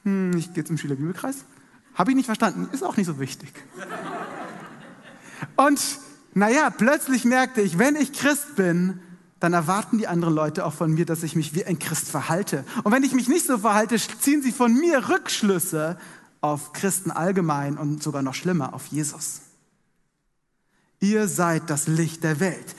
Hm, 0.05 0.35
ich 0.35 0.55
gehe 0.55 0.63
zum 0.63 0.79
Schülerbibelkreis. 0.79 1.45
Habe 1.93 2.09
ich 2.09 2.17
nicht 2.17 2.25
verstanden. 2.25 2.67
Ist 2.71 2.83
auch 2.83 2.97
nicht 2.97 3.05
so 3.05 3.19
wichtig. 3.19 3.53
Und 5.55 5.79
naja, 6.33 6.71
plötzlich 6.71 7.23
merkte 7.23 7.61
ich, 7.61 7.77
wenn 7.77 7.95
ich 7.95 8.13
Christ 8.13 8.55
bin, 8.55 8.99
dann 9.39 9.53
erwarten 9.53 9.99
die 9.99 10.07
anderen 10.07 10.33
Leute 10.33 10.65
auch 10.65 10.73
von 10.73 10.91
mir, 10.91 11.05
dass 11.05 11.21
ich 11.21 11.35
mich 11.35 11.53
wie 11.53 11.63
ein 11.63 11.77
Christ 11.77 12.09
verhalte. 12.09 12.65
Und 12.83 12.91
wenn 12.91 13.03
ich 13.03 13.13
mich 13.13 13.27
nicht 13.27 13.45
so 13.45 13.59
verhalte, 13.59 13.97
ziehen 13.97 14.41
sie 14.41 14.51
von 14.51 14.73
mir 14.73 15.09
Rückschlüsse 15.09 15.99
auf 16.41 16.73
Christen 16.73 17.11
allgemein 17.11 17.77
und 17.77 18.03
sogar 18.03 18.21
noch 18.21 18.33
schlimmer 18.33 18.73
auf 18.73 18.87
Jesus. 18.87 19.41
Ihr 20.99 21.27
seid 21.27 21.69
das 21.69 21.87
Licht 21.87 22.23
der 22.23 22.39
Welt. 22.39 22.75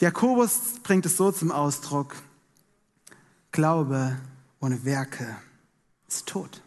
Jakobus 0.00 0.80
bringt 0.82 1.06
es 1.06 1.16
so 1.16 1.30
zum 1.32 1.52
Ausdruck, 1.52 2.16
Glaube 3.50 4.16
ohne 4.60 4.84
Werke 4.84 5.36
ist 6.08 6.26
tot. 6.26 6.62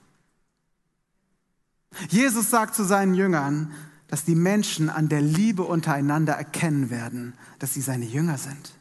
Jesus 2.10 2.50
sagt 2.50 2.76
zu 2.76 2.84
seinen 2.84 3.16
Jüngern, 3.16 3.74
dass 4.08 4.24
die 4.24 4.36
Menschen 4.36 4.90
an 4.90 5.10
der 5.10 5.22
Liebe 5.22 5.64
untereinander 5.64 6.34
erkennen 6.34 6.90
werden, 6.90 7.34
dass 7.58 7.74
sie 7.74 7.82
seine 7.82 8.06
Jünger 8.06 8.38
sind 8.38 8.74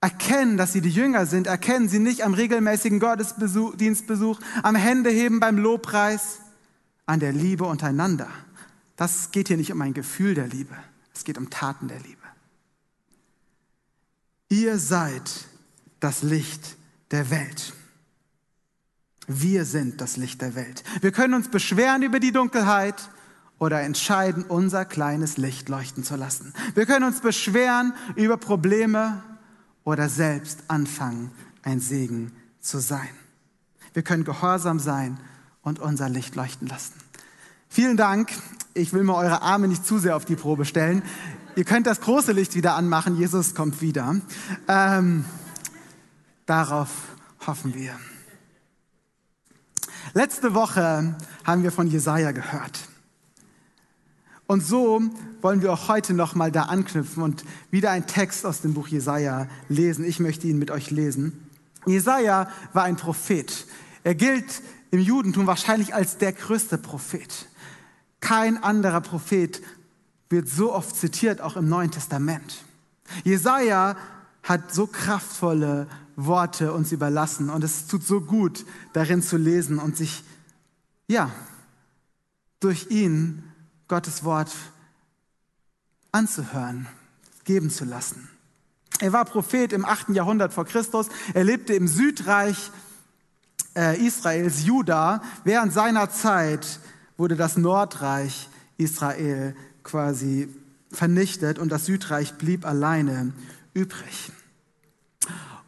erkennen, 0.00 0.56
dass 0.56 0.72
sie 0.72 0.80
die 0.80 0.90
Jünger 0.90 1.26
sind, 1.26 1.46
erkennen 1.46 1.88
sie 1.88 1.98
nicht 1.98 2.22
am 2.22 2.34
regelmäßigen 2.34 3.00
Gottesdienstbesuch, 3.00 4.40
am 4.62 4.76
Händeheben 4.76 5.40
beim 5.40 5.58
Lobpreis, 5.58 6.38
an 7.06 7.20
der 7.20 7.32
Liebe 7.32 7.64
untereinander. 7.64 8.28
Das 8.96 9.30
geht 9.30 9.48
hier 9.48 9.56
nicht 9.56 9.72
um 9.72 9.80
ein 9.80 9.94
Gefühl 9.94 10.34
der 10.34 10.46
Liebe, 10.46 10.76
es 11.14 11.24
geht 11.24 11.38
um 11.38 11.50
Taten 11.50 11.88
der 11.88 12.00
Liebe. 12.00 12.16
Ihr 14.48 14.78
seid 14.78 15.46
das 16.00 16.22
Licht 16.22 16.76
der 17.10 17.30
Welt. 17.30 17.74
Wir 19.26 19.66
sind 19.66 20.00
das 20.00 20.16
Licht 20.16 20.40
der 20.40 20.54
Welt. 20.54 20.84
Wir 21.02 21.12
können 21.12 21.34
uns 21.34 21.48
beschweren 21.48 22.02
über 22.02 22.18
die 22.18 22.32
Dunkelheit 22.32 23.10
oder 23.58 23.82
entscheiden, 23.82 24.44
unser 24.44 24.84
kleines 24.84 25.36
Licht 25.36 25.68
leuchten 25.68 26.02
zu 26.02 26.16
lassen. 26.16 26.54
Wir 26.74 26.86
können 26.86 27.04
uns 27.04 27.20
beschweren 27.20 27.92
über 28.14 28.38
Probleme 28.38 29.22
oder 29.88 30.10
selbst 30.10 30.64
anfangen, 30.68 31.30
ein 31.62 31.80
Segen 31.80 32.30
zu 32.60 32.78
sein. 32.78 33.08
Wir 33.94 34.02
können 34.02 34.22
gehorsam 34.22 34.80
sein 34.80 35.18
und 35.62 35.78
unser 35.78 36.10
Licht 36.10 36.34
leuchten 36.34 36.68
lassen. 36.68 36.92
Vielen 37.70 37.96
Dank. 37.96 38.30
Ich 38.74 38.92
will 38.92 39.02
mir 39.02 39.14
eure 39.14 39.40
Arme 39.40 39.66
nicht 39.66 39.86
zu 39.86 39.98
sehr 39.98 40.14
auf 40.14 40.26
die 40.26 40.36
Probe 40.36 40.66
stellen. 40.66 41.02
Ihr 41.56 41.64
könnt 41.64 41.86
das 41.86 42.02
große 42.02 42.32
Licht 42.32 42.54
wieder 42.54 42.74
anmachen. 42.74 43.16
Jesus 43.16 43.54
kommt 43.54 43.80
wieder. 43.80 44.16
Ähm, 44.68 45.24
darauf 46.44 46.90
hoffen 47.46 47.74
wir. 47.74 47.98
Letzte 50.12 50.52
Woche 50.52 51.16
haben 51.44 51.62
wir 51.62 51.72
von 51.72 51.86
Jesaja 51.86 52.32
gehört. 52.32 52.78
Und 54.50 54.64
so 54.64 55.02
wollen 55.42 55.60
wir 55.60 55.70
auch 55.70 55.88
heute 55.88 56.14
noch 56.14 56.34
mal 56.34 56.50
da 56.50 56.62
anknüpfen 56.62 57.22
und 57.22 57.44
wieder 57.70 57.90
einen 57.90 58.06
Text 58.06 58.46
aus 58.46 58.62
dem 58.62 58.72
Buch 58.72 58.88
Jesaja 58.88 59.46
lesen. 59.68 60.06
Ich 60.06 60.20
möchte 60.20 60.46
ihn 60.46 60.58
mit 60.58 60.70
euch 60.70 60.90
lesen. 60.90 61.46
Jesaja 61.84 62.50
war 62.72 62.84
ein 62.84 62.96
Prophet. 62.96 63.66
Er 64.04 64.14
gilt 64.14 64.62
im 64.90 65.00
Judentum 65.00 65.46
wahrscheinlich 65.46 65.94
als 65.94 66.16
der 66.16 66.32
größte 66.32 66.78
Prophet. 66.78 67.46
Kein 68.20 68.62
anderer 68.62 69.02
Prophet 69.02 69.60
wird 70.30 70.48
so 70.48 70.72
oft 70.72 70.96
zitiert, 70.96 71.42
auch 71.42 71.58
im 71.58 71.68
Neuen 71.68 71.90
Testament. 71.90 72.64
Jesaja 73.24 73.98
hat 74.42 74.72
so 74.72 74.86
kraftvolle 74.86 75.88
Worte 76.16 76.72
uns 76.72 76.90
überlassen 76.90 77.50
und 77.50 77.62
es 77.64 77.86
tut 77.86 78.02
so 78.02 78.22
gut, 78.22 78.64
darin 78.94 79.22
zu 79.22 79.36
lesen 79.36 79.78
und 79.78 79.94
sich, 79.98 80.24
ja, 81.06 81.30
durch 82.60 82.90
ihn 82.90 83.44
Gottes 83.88 84.22
Wort 84.22 84.50
anzuhören, 86.12 86.86
geben 87.44 87.70
zu 87.70 87.84
lassen. 87.84 88.28
Er 89.00 89.12
war 89.12 89.24
Prophet 89.24 89.72
im 89.72 89.84
8. 89.84 90.10
Jahrhundert 90.10 90.52
vor 90.52 90.64
Christus. 90.64 91.08
Er 91.34 91.44
lebte 91.44 91.74
im 91.74 91.88
Südreich 91.88 92.70
äh, 93.76 94.04
Israels, 94.04 94.64
Juda. 94.64 95.22
Während 95.44 95.72
seiner 95.72 96.10
Zeit 96.10 96.80
wurde 97.16 97.36
das 97.36 97.56
Nordreich 97.56 98.48
Israel 98.76 99.56
quasi 99.82 100.48
vernichtet 100.90 101.58
und 101.58 101.70
das 101.70 101.86
Südreich 101.86 102.34
blieb 102.34 102.66
alleine 102.66 103.32
übrig. 103.74 104.32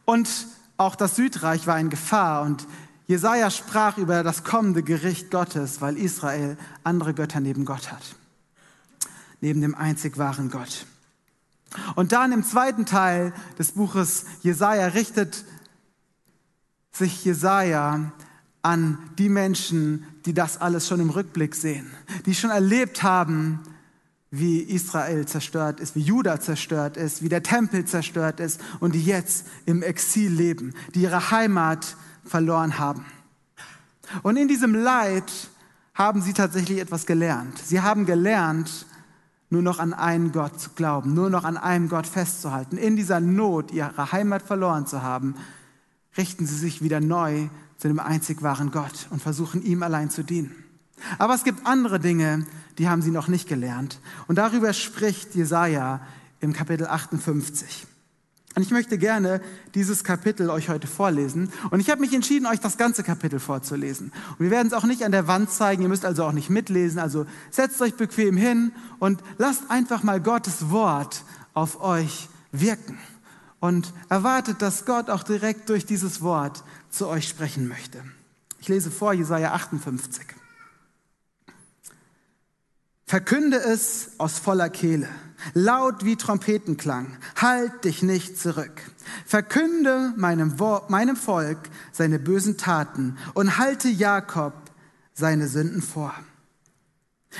Und 0.04 0.28
auch 0.76 0.96
das 0.96 1.16
Südreich 1.16 1.66
war 1.66 1.78
in 1.78 1.90
Gefahr 1.90 2.42
und 2.42 2.66
Jesaja 3.10 3.50
sprach 3.50 3.98
über 3.98 4.22
das 4.22 4.44
kommende 4.44 4.84
Gericht 4.84 5.32
Gottes, 5.32 5.80
weil 5.80 5.96
Israel 5.96 6.56
andere 6.84 7.12
Götter 7.12 7.40
neben 7.40 7.64
Gott 7.64 7.90
hat. 7.90 8.14
Neben 9.40 9.60
dem 9.60 9.74
einzig 9.74 10.16
wahren 10.16 10.48
Gott. 10.48 10.86
Und 11.96 12.12
dann 12.12 12.30
im 12.30 12.44
zweiten 12.44 12.86
Teil 12.86 13.32
des 13.58 13.72
Buches 13.72 14.26
Jesaja 14.42 14.86
richtet 14.86 15.44
sich 16.92 17.24
Jesaja 17.24 18.12
an 18.62 18.98
die 19.18 19.28
Menschen, 19.28 20.06
die 20.24 20.32
das 20.32 20.60
alles 20.60 20.86
schon 20.86 21.00
im 21.00 21.10
Rückblick 21.10 21.56
sehen, 21.56 21.90
die 22.26 22.36
schon 22.36 22.50
erlebt 22.50 23.02
haben, 23.02 23.58
wie 24.30 24.60
Israel 24.60 25.26
zerstört 25.26 25.80
ist, 25.80 25.96
wie 25.96 26.02
Juda 26.02 26.38
zerstört 26.38 26.96
ist, 26.96 27.24
wie 27.24 27.28
der 27.28 27.42
Tempel 27.42 27.86
zerstört 27.86 28.38
ist 28.38 28.60
und 28.78 28.94
die 28.94 29.04
jetzt 29.04 29.46
im 29.66 29.82
Exil 29.82 30.30
leben, 30.30 30.74
die 30.94 31.00
ihre 31.02 31.32
Heimat 31.32 31.96
verloren 32.24 32.78
haben. 32.78 33.04
Und 34.22 34.36
in 34.36 34.48
diesem 34.48 34.74
Leid 34.74 35.30
haben 35.94 36.22
sie 36.22 36.32
tatsächlich 36.32 36.78
etwas 36.78 37.06
gelernt. 37.06 37.58
Sie 37.58 37.80
haben 37.80 38.06
gelernt, 38.06 38.86
nur 39.50 39.62
noch 39.62 39.78
an 39.78 39.92
einen 39.92 40.32
Gott 40.32 40.60
zu 40.60 40.70
glauben, 40.70 41.12
nur 41.14 41.28
noch 41.28 41.44
an 41.44 41.56
einem 41.56 41.88
Gott 41.88 42.06
festzuhalten. 42.06 42.76
In 42.76 42.96
dieser 42.96 43.20
Not, 43.20 43.72
ihre 43.72 44.12
Heimat 44.12 44.42
verloren 44.42 44.86
zu 44.86 45.02
haben, 45.02 45.34
richten 46.16 46.46
sie 46.46 46.56
sich 46.56 46.82
wieder 46.82 47.00
neu 47.00 47.48
zu 47.76 47.88
dem 47.88 47.98
einzig 47.98 48.42
wahren 48.42 48.70
Gott 48.70 49.08
und 49.10 49.22
versuchen 49.22 49.62
ihm 49.62 49.82
allein 49.82 50.10
zu 50.10 50.22
dienen. 50.22 50.54
Aber 51.18 51.34
es 51.34 51.44
gibt 51.44 51.66
andere 51.66 51.98
Dinge, 51.98 52.46
die 52.78 52.88
haben 52.88 53.02
sie 53.02 53.10
noch 53.10 53.28
nicht 53.28 53.48
gelernt. 53.48 54.00
Und 54.26 54.36
darüber 54.36 54.72
spricht 54.72 55.34
Jesaja 55.34 56.00
im 56.40 56.52
Kapitel 56.52 56.86
58. 56.86 57.86
Und 58.56 58.62
ich 58.62 58.72
möchte 58.72 58.98
gerne 58.98 59.40
dieses 59.74 60.02
Kapitel 60.02 60.50
euch 60.50 60.68
heute 60.68 60.88
vorlesen. 60.88 61.52
Und 61.70 61.78
ich 61.78 61.88
habe 61.88 62.00
mich 62.00 62.12
entschieden, 62.12 62.46
euch 62.46 62.58
das 62.58 62.76
ganze 62.76 63.04
Kapitel 63.04 63.38
vorzulesen. 63.38 64.12
Und 64.30 64.40
wir 64.40 64.50
werden 64.50 64.66
es 64.66 64.72
auch 64.72 64.84
nicht 64.84 65.04
an 65.04 65.12
der 65.12 65.28
Wand 65.28 65.50
zeigen, 65.50 65.82
ihr 65.82 65.88
müsst 65.88 66.04
also 66.04 66.24
auch 66.24 66.32
nicht 66.32 66.50
mitlesen. 66.50 66.98
Also 66.98 67.26
setzt 67.50 67.80
euch 67.80 67.94
bequem 67.94 68.36
hin 68.36 68.72
und 68.98 69.22
lasst 69.38 69.70
einfach 69.70 70.02
mal 70.02 70.20
Gottes 70.20 70.70
Wort 70.70 71.22
auf 71.54 71.80
euch 71.80 72.28
wirken. 72.50 72.98
Und 73.60 73.92
erwartet, 74.08 74.62
dass 74.62 74.84
Gott 74.84 75.10
auch 75.10 75.22
direkt 75.22 75.68
durch 75.68 75.86
dieses 75.86 76.22
Wort 76.22 76.64
zu 76.88 77.06
euch 77.06 77.28
sprechen 77.28 77.68
möchte. 77.68 78.02
Ich 78.58 78.68
lese 78.68 78.90
vor 78.90 79.12
Jesaja 79.12 79.52
58. 79.52 80.39
Verkünde 83.10 83.56
es 83.56 84.10
aus 84.18 84.38
voller 84.38 84.70
Kehle 84.70 85.08
laut 85.54 86.04
wie 86.04 86.14
Trompetenklang, 86.14 87.16
halt 87.34 87.82
dich 87.84 88.04
nicht 88.04 88.38
zurück. 88.38 88.82
Verkünde 89.26 90.12
meinem, 90.16 90.54
meinem 90.86 91.16
Volk 91.16 91.58
seine 91.90 92.20
bösen 92.20 92.56
Taten 92.56 93.18
und 93.34 93.58
halte 93.58 93.88
Jakob 93.88 94.52
seine 95.12 95.48
Sünden 95.48 95.82
vor. 95.82 96.14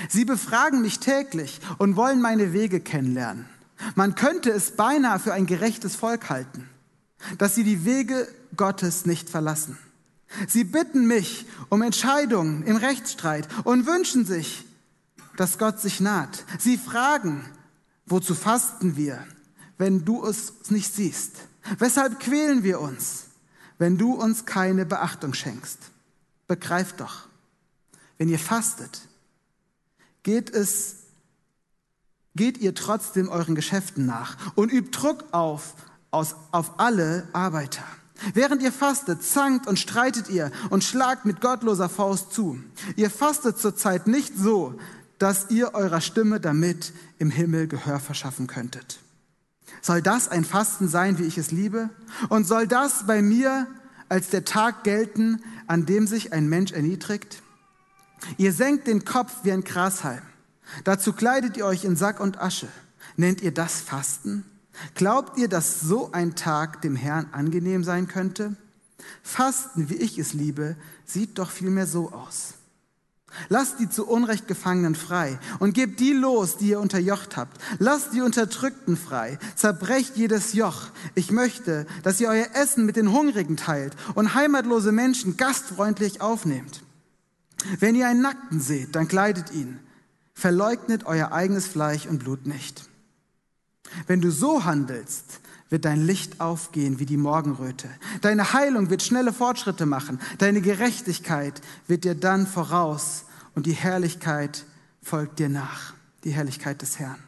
Sie 0.09 0.25
befragen 0.25 0.83
mich 0.83 0.99
täglich 0.99 1.61
und 1.79 1.95
wollen 1.95 2.21
meine 2.21 2.53
Wege 2.53 2.81
kennenlernen. 2.81 3.47
Man 3.95 4.17
könnte 4.17 4.51
es 4.51 4.73
beinahe 4.73 5.21
für 5.21 5.35
ein 5.35 5.47
gerechtes 5.47 5.95
Volk 5.95 6.31
halten, 6.31 6.69
dass 7.39 7.55
sie 7.55 7.63
die 7.63 7.85
Wege 7.85 8.27
Gottes 8.57 9.07
nicht 9.07 9.31
verlassen. 9.31 9.79
Sie 10.49 10.65
bitten 10.65 11.07
mich 11.07 11.47
um 11.69 11.83
Entscheidungen 11.83 12.65
im 12.65 12.75
Rechtsstreit 12.75 13.47
und 13.63 13.87
wünschen 13.87 14.25
sich, 14.25 14.65
dass 15.41 15.59
Gott 15.59 15.81
sich 15.81 16.01
naht. 16.01 16.45
Sie 16.59 16.77
fragen, 16.77 17.45
Wozu 18.11 18.35
fasten 18.35 18.97
wir, 18.97 19.25
wenn 19.79 20.05
du 20.05 20.27
es 20.27 20.53
nicht 20.69 20.93
siehst? 20.93 21.37
Weshalb 21.79 22.19
quälen 22.19 22.65
wir 22.65 22.81
uns, 22.81 23.27
wenn 23.79 23.97
du 23.97 24.15
uns 24.15 24.47
keine 24.47 24.85
Beachtung 24.85 25.33
schenkst? 25.33 25.79
Begreift 26.49 26.99
doch, 26.99 27.29
wenn 28.19 28.29
ihr 28.29 28.41
fastet, 28.41 29.03
geht 30.25 30.51
es 30.51 30.97
geht 32.35 32.59
ihr 32.59 32.75
trotzdem 32.75 33.29
euren 33.29 33.55
Geschäften 33.55 34.07
nach 34.07 34.37
und 34.57 34.73
übt 34.73 34.91
Druck 34.91 35.25
auf, 35.33 35.75
aus, 36.11 36.35
auf 36.51 36.81
alle 36.81 37.29
Arbeiter. 37.33 37.85
Während 38.35 38.63
ihr 38.63 38.73
fastet, 38.73 39.23
zankt 39.23 39.67
und 39.67 39.79
streitet 39.79 40.29
ihr 40.29 40.51
und 40.71 40.85
schlagt 40.85 41.27
mit 41.27 41.41
gottloser 41.41 41.89
Faust 41.89 42.33
zu. 42.33 42.59
Ihr 42.97 43.11
fastet 43.11 43.59
zurzeit 43.59 44.07
nicht 44.07 44.37
so, 44.37 44.79
dass 45.21 45.51
ihr 45.51 45.75
eurer 45.75 46.01
Stimme 46.01 46.41
damit 46.41 46.93
im 47.19 47.31
Himmel 47.31 47.69
Gehör 47.69 48.01
verschaffen 48.01 48.47
könntet. 48.47 49.01
Soll 49.83 50.01
das 50.01 50.29
ein 50.29 50.45
Fasten 50.45 50.89
sein, 50.89 51.19
wie 51.19 51.25
ich 51.25 51.37
es 51.37 51.53
liebe? 51.53 51.91
Und 52.31 52.47
soll 52.47 52.67
das 52.67 53.07
bei 53.07 53.21
mir 53.21 53.67
als 54.09 54.31
der 54.31 54.47
Tag 54.47 54.83
gelten, 54.83 55.43
an 55.67 55.85
dem 55.85 56.07
sich 56.07 56.33
ein 56.33 56.49
Mensch 56.49 56.73
erniedrigt? 56.73 57.43
Ihr 58.39 58.55
senkt 58.55 58.87
den 58.87 59.05
Kopf 59.05 59.33
wie 59.43 59.53
ein 59.53 59.63
Grashalm. 59.63 60.23
Dazu 60.85 61.13
kleidet 61.13 61.59
ihr 61.59 61.67
euch 61.67 61.85
in 61.85 61.97
Sack 61.97 62.19
und 62.19 62.41
Asche. 62.41 62.69
Nennt 63.17 63.43
ihr 63.43 63.53
das 63.53 63.81
Fasten? 63.83 64.47
Glaubt 64.95 65.39
ihr, 65.39 65.49
dass 65.49 65.81
so 65.81 66.13
ein 66.13 66.35
Tag 66.35 66.81
dem 66.81 66.97
Herrn 66.97 67.27
angenehm 67.33 67.85
sein 67.85 68.09
könnte? 68.09 68.57
Fasten, 69.23 69.91
wie 69.91 69.97
ich 69.97 70.19
es 70.19 70.33
liebe, 70.33 70.77
sieht 71.05 71.39
doch 71.39 71.51
vielmehr 71.51 71.87
so 71.87 72.11
aus. 72.11 72.55
Lasst 73.49 73.79
die 73.79 73.89
zu 73.89 74.07
Unrecht 74.07 74.49
Gefangenen 74.49 74.95
frei 74.95 75.39
und 75.59 75.73
gebt 75.73 76.01
die 76.01 76.13
los, 76.13 76.57
die 76.57 76.71
ihr 76.71 76.81
unterjocht 76.81 77.37
habt. 77.37 77.61
Lasst 77.79 78.13
die 78.13 78.21
Unterdrückten 78.21 78.97
frei. 78.97 79.39
Zerbrecht 79.55 80.17
jedes 80.17 80.53
Joch. 80.53 80.89
Ich 81.15 81.31
möchte, 81.31 81.87
dass 82.03 82.21
ihr 82.21 82.29
euer 82.29 82.49
Essen 82.55 82.87
mit 82.87 82.97
den 82.97 83.13
Hungrigen 83.13 83.57
teilt 83.57 83.97
und 84.15 84.35
heimatlose 84.35 84.93
Menschen 84.93 85.37
gastfreundlich 85.37 86.21
aufnehmt. 86.21 86.83
Wenn 87.79 87.95
ihr 87.95 88.09
einen 88.09 88.23
Nackten 88.23 88.61
seht, 88.61 88.95
dann 88.97 89.09
kleidet 89.09 89.53
ihn. 89.53 89.79
Verleugnet 90.35 91.05
euer 91.05 91.33
eigenes 91.33 91.67
Fleisch 91.67 92.07
und 92.07 92.21
Blut 92.21 92.47
nicht. 92.47 92.89
Wenn 94.07 94.21
du 94.21 94.31
so 94.31 94.65
handelst, 94.65 95.41
wird 95.71 95.85
dein 95.85 96.05
Licht 96.05 96.41
aufgehen 96.41 96.99
wie 96.99 97.07
die 97.07 97.17
Morgenröte. 97.17 97.89
Deine 98.21 98.53
Heilung 98.53 98.91
wird 98.91 99.03
schnelle 99.03 99.33
Fortschritte 99.33 99.87
machen. 99.87 100.21
Deine 100.39 100.61
Gerechtigkeit 100.61 101.63
wird 101.87 102.05
dir 102.05 102.15
dann 102.15 102.47
voraus 102.47 103.25
und 103.55 103.67
die 103.67 103.73
Herrlichkeit 103.73 104.67
folgt 105.03 105.39
dir 105.39 105.49
nach. 105.49 105.95
Die 106.25 106.33
Herrlichkeit 106.33 106.83
des 106.83 106.99
Herrn. 106.99 107.19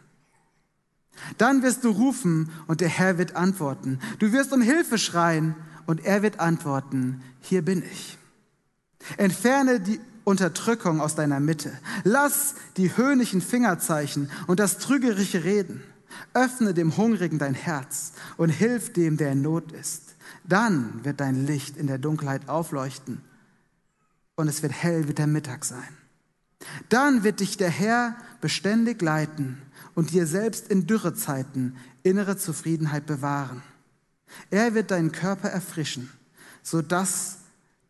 Dann 1.39 1.63
wirst 1.63 1.85
du 1.85 1.91
rufen 1.91 2.51
und 2.67 2.81
der 2.81 2.89
Herr 2.89 3.17
wird 3.17 3.37
antworten. 3.37 4.01
Du 4.19 4.33
wirst 4.33 4.53
um 4.53 4.61
Hilfe 4.61 4.99
schreien 4.99 5.55
und 5.87 6.05
er 6.05 6.23
wird 6.23 6.41
antworten, 6.41 7.23
hier 7.41 7.63
bin 7.63 7.83
ich. 7.83 8.19
Entferne 9.17 9.81
die 9.81 10.01
Unterdrückung 10.25 11.01
aus 11.01 11.15
deiner 11.15 11.41
Mitte. 11.41 11.73
Lass 12.05 12.55
die 12.77 12.97
höhnischen 12.97 13.41
Fingerzeichen 13.41 14.31
und 14.47 14.61
das 14.61 14.79
trügerische 14.79 15.45
Reden. 15.45 15.83
Öffne 16.35 16.75
dem 16.75 16.97
Hungrigen 16.97 17.39
dein 17.39 17.55
Herz 17.55 18.13
und 18.37 18.49
hilf 18.49 18.93
dem, 18.93 19.17
der 19.17 19.33
in 19.33 19.43
Not 19.43 19.73
ist. 19.73 20.17
Dann 20.45 21.05
wird 21.05 21.21
dein 21.21 21.47
Licht 21.47 21.77
in 21.77 21.87
der 21.87 21.99
Dunkelheit 21.99 22.49
aufleuchten 22.49 23.21
und 24.37 24.49
es 24.49 24.63
wird 24.63 24.73
hell 24.73 25.09
wie 25.09 25.15
der 25.15 25.27
Mittag 25.27 25.65
sein. 25.65 25.97
Dann 26.89 27.25
wird 27.25 27.41
dich 27.41 27.57
der 27.57 27.71
Herr 27.71 28.17
beständig 28.41 29.03
leiten 29.03 29.59
und 29.95 30.13
dir 30.13 30.27
selbst 30.27 30.69
in 30.69 30.87
Dürrezeiten 30.87 31.77
innere 32.03 32.37
Zufriedenheit 32.37 33.07
bewahren. 33.07 33.63
Er 34.51 34.75
wird 34.75 34.91
deinen 34.91 35.13
Körper 35.13 35.49
erfrischen, 35.49 36.11
sodass 36.63 37.39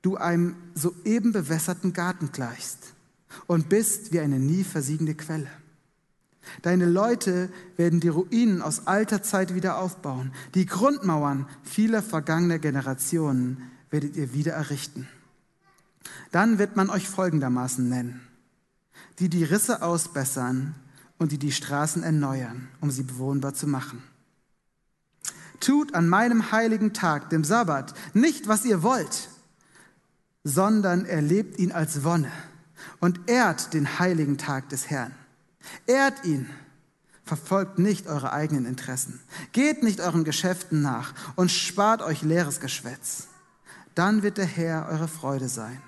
du 0.03 0.17
einem 0.17 0.57
soeben 0.75 1.33
bewässerten 1.33 1.93
Garten 1.93 2.33
gleichst 2.33 2.95
und 3.47 3.69
bist 3.69 4.13
wie 4.13 4.21
eine 4.21 4.39
nie 4.39 4.65
versiegende 4.65 5.15
Quelle. 5.15 5.49
Deine 6.63 6.87
Leute 6.87 7.51
werden 7.77 8.01
die 8.01 8.09
Ruinen 8.09 8.63
aus 8.63 8.87
alter 8.87 9.23
Zeit 9.23 9.55
wieder 9.55 9.79
aufbauen. 9.79 10.33
Die 10.55 10.67
Grundmauern 10.67 11.47
vieler 11.63 12.03
vergangener 12.03 12.59
Generationen 12.59 13.71
werdet 13.91 14.17
ihr 14.17 14.33
wieder 14.35 14.53
errichten. 14.53 15.09
Dann 16.31 16.59
wird 16.59 16.77
man 16.77 16.91
euch 16.91 17.09
folgendermaßen 17.09 17.89
nennen. 17.89 18.21
Die 19.19 19.29
die 19.29 19.45
Risse 19.45 19.83
ausbessern 19.83 20.75
und 21.19 21.33
die 21.33 21.39
die 21.39 21.53
Straßen 21.53 22.03
erneuern, 22.03 22.69
um 22.81 22.91
sie 22.91 23.05
bewohnbar 23.05 23.55
zu 23.55 23.67
machen. 23.67 24.03
Tut 25.61 25.95
an 25.95 26.09
meinem 26.09 26.51
heiligen 26.51 26.93
Tag, 26.93 27.31
dem 27.31 27.45
Sabbat, 27.45 27.95
nicht, 28.15 28.49
was 28.49 28.65
ihr 28.65 28.83
wollt, 28.83 29.29
sondern 30.43 31.05
erlebt 31.05 31.59
ihn 31.59 31.71
als 31.71 32.03
Wonne 32.03 32.33
und 32.99 33.29
ehrt 33.29 33.73
den 33.75 34.01
heiligen 34.01 34.39
Tag 34.39 34.69
des 34.71 34.91
Herrn. 34.91 35.15
Ehrt 35.87 36.25
ihn. 36.25 36.49
Verfolgt 37.25 37.79
nicht 37.79 38.09
eure 38.09 38.33
eigenen 38.33 38.67
Interessen. 38.67 39.21
Geht 39.53 39.83
nicht 39.83 40.01
euren 40.01 40.25
Geschäften 40.25 40.83
nach 40.83 41.15
und 41.37 41.51
spart 41.51 42.03
euch 42.03 42.23
leeres 42.23 42.61
Geschwätz. 42.61 43.29
Dann 43.95 44.23
wird 44.23 44.39
der 44.39 44.47
Herr 44.47 44.89
eure 44.89 45.09
Freude 45.09 45.49
sein. 45.49 45.81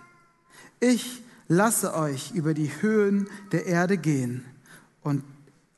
Ich 0.80 1.22
lasse 1.48 1.94
euch 1.94 2.32
über 2.32 2.54
die 2.54 2.70
Höhen 2.80 3.28
der 3.52 3.66
Erde 3.66 3.98
gehen 3.98 4.44
und 5.02 5.24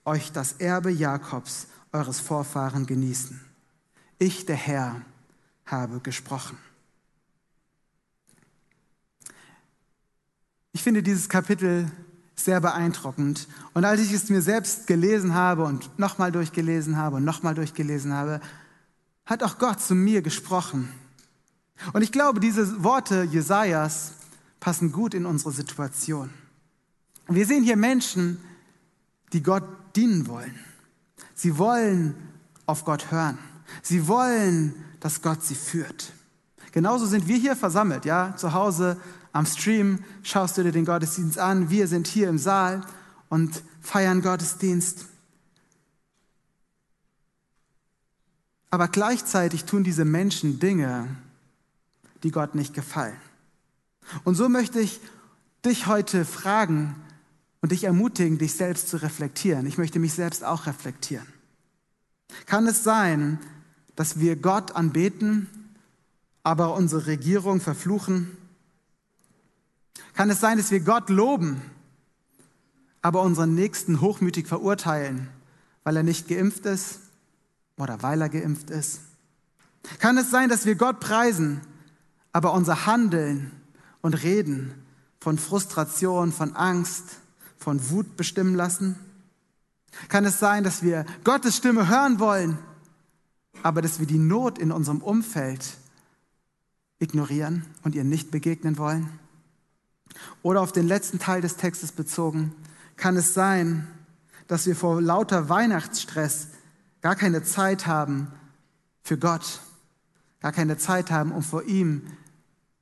euch 0.04 0.30
das 0.32 0.54
Erbe 0.54 0.90
Jakobs, 0.90 1.66
eures 1.92 2.20
Vorfahren, 2.20 2.86
genießen. 2.86 3.40
Ich, 4.18 4.46
der 4.46 4.56
Herr, 4.56 5.02
habe 5.64 6.00
gesprochen. 6.00 6.58
Ich 10.72 10.82
finde 10.82 11.02
dieses 11.02 11.28
Kapitel 11.28 11.90
sehr 12.36 12.60
beeindruckend. 12.60 13.48
Und 13.74 13.84
als 13.84 14.00
ich 14.00 14.12
es 14.12 14.28
mir 14.28 14.42
selbst 14.42 14.86
gelesen 14.86 15.34
habe 15.34 15.64
und 15.64 15.98
nochmal 15.98 16.30
durchgelesen 16.30 16.96
habe 16.96 17.16
und 17.16 17.24
nochmal 17.24 17.54
durchgelesen 17.54 18.12
habe, 18.12 18.40
hat 19.24 19.42
auch 19.42 19.58
Gott 19.58 19.80
zu 19.80 19.94
mir 19.94 20.22
gesprochen. 20.22 20.88
Und 21.92 22.02
ich 22.02 22.12
glaube, 22.12 22.40
diese 22.40 22.84
Worte 22.84 23.24
Jesajas 23.24 24.12
passen 24.60 24.92
gut 24.92 25.14
in 25.14 25.26
unsere 25.26 25.52
Situation. 25.52 26.30
Wir 27.28 27.46
sehen 27.46 27.64
hier 27.64 27.76
Menschen, 27.76 28.38
die 29.32 29.42
Gott 29.42 29.64
dienen 29.96 30.26
wollen. 30.28 30.54
Sie 31.34 31.58
wollen 31.58 32.14
auf 32.66 32.84
Gott 32.84 33.10
hören. 33.10 33.38
Sie 33.82 34.06
wollen, 34.06 34.74
dass 35.00 35.22
Gott 35.22 35.42
sie 35.42 35.54
führt. 35.54 36.12
Genauso 36.72 37.06
sind 37.06 37.26
wir 37.26 37.36
hier 37.36 37.56
versammelt, 37.56 38.04
ja, 38.04 38.34
zu 38.36 38.52
Hause 38.52 39.00
am 39.36 39.44
Stream 39.46 40.02
schaust 40.22 40.56
du 40.56 40.62
dir 40.62 40.72
den 40.72 40.86
Gottesdienst 40.86 41.38
an. 41.38 41.68
Wir 41.68 41.88
sind 41.88 42.06
hier 42.06 42.28
im 42.28 42.38
Saal 42.38 42.80
und 43.28 43.62
feiern 43.82 44.22
Gottesdienst. 44.22 45.06
Aber 48.70 48.88
gleichzeitig 48.88 49.64
tun 49.64 49.84
diese 49.84 50.04
Menschen 50.04 50.58
Dinge, 50.58 51.08
die 52.22 52.30
Gott 52.30 52.54
nicht 52.54 52.72
gefallen. 52.72 53.16
Und 54.24 54.36
so 54.36 54.48
möchte 54.48 54.80
ich 54.80 55.00
dich 55.64 55.86
heute 55.86 56.24
fragen 56.24 56.94
und 57.60 57.72
dich 57.72 57.84
ermutigen, 57.84 58.38
dich 58.38 58.54
selbst 58.54 58.88
zu 58.88 59.02
reflektieren. 59.02 59.66
Ich 59.66 59.76
möchte 59.76 59.98
mich 59.98 60.14
selbst 60.14 60.44
auch 60.44 60.66
reflektieren. 60.66 61.26
Kann 62.46 62.66
es 62.66 62.82
sein, 62.82 63.38
dass 63.96 64.18
wir 64.18 64.36
Gott 64.36 64.72
anbeten, 64.76 65.48
aber 66.42 66.74
unsere 66.74 67.06
Regierung 67.06 67.60
verfluchen? 67.60 68.36
Kann 70.14 70.30
es 70.30 70.40
sein, 70.40 70.56
dass 70.56 70.70
wir 70.70 70.80
Gott 70.80 71.10
loben, 71.10 71.60
aber 73.02 73.22
unseren 73.22 73.54
Nächsten 73.54 74.00
hochmütig 74.00 74.46
verurteilen, 74.46 75.28
weil 75.84 75.96
er 75.96 76.02
nicht 76.02 76.28
geimpft 76.28 76.66
ist 76.66 77.00
oder 77.76 78.02
weil 78.02 78.20
er 78.20 78.28
geimpft 78.28 78.70
ist? 78.70 79.00
Kann 79.98 80.18
es 80.18 80.30
sein, 80.30 80.48
dass 80.48 80.66
wir 80.66 80.74
Gott 80.74 81.00
preisen, 81.00 81.60
aber 82.32 82.52
unser 82.52 82.86
Handeln 82.86 83.52
und 84.00 84.22
Reden 84.22 84.74
von 85.20 85.38
Frustration, 85.38 86.32
von 86.32 86.56
Angst, 86.56 87.20
von 87.58 87.90
Wut 87.90 88.16
bestimmen 88.16 88.54
lassen? 88.54 88.96
Kann 90.08 90.24
es 90.24 90.38
sein, 90.38 90.64
dass 90.64 90.82
wir 90.82 91.06
Gottes 91.24 91.56
Stimme 91.56 91.88
hören 91.88 92.18
wollen, 92.20 92.58
aber 93.62 93.82
dass 93.82 93.98
wir 93.98 94.06
die 94.06 94.18
Not 94.18 94.58
in 94.58 94.72
unserem 94.72 95.00
Umfeld 95.00 95.76
ignorieren 96.98 97.64
und 97.82 97.94
ihr 97.94 98.04
nicht 98.04 98.30
begegnen 98.30 98.78
wollen? 98.78 99.18
Oder 100.42 100.60
auf 100.60 100.72
den 100.72 100.86
letzten 100.86 101.18
Teil 101.18 101.40
des 101.40 101.56
Textes 101.56 101.92
bezogen, 101.92 102.54
kann 102.96 103.16
es 103.16 103.34
sein, 103.34 103.86
dass 104.46 104.66
wir 104.66 104.76
vor 104.76 105.00
lauter 105.00 105.48
Weihnachtsstress 105.48 106.48
gar 107.02 107.16
keine 107.16 107.42
Zeit 107.42 107.86
haben 107.86 108.32
für 109.02 109.18
Gott, 109.18 109.60
gar 110.40 110.52
keine 110.52 110.76
Zeit 110.78 111.10
haben, 111.10 111.32
um 111.32 111.42
vor 111.42 111.64
ihm 111.64 112.06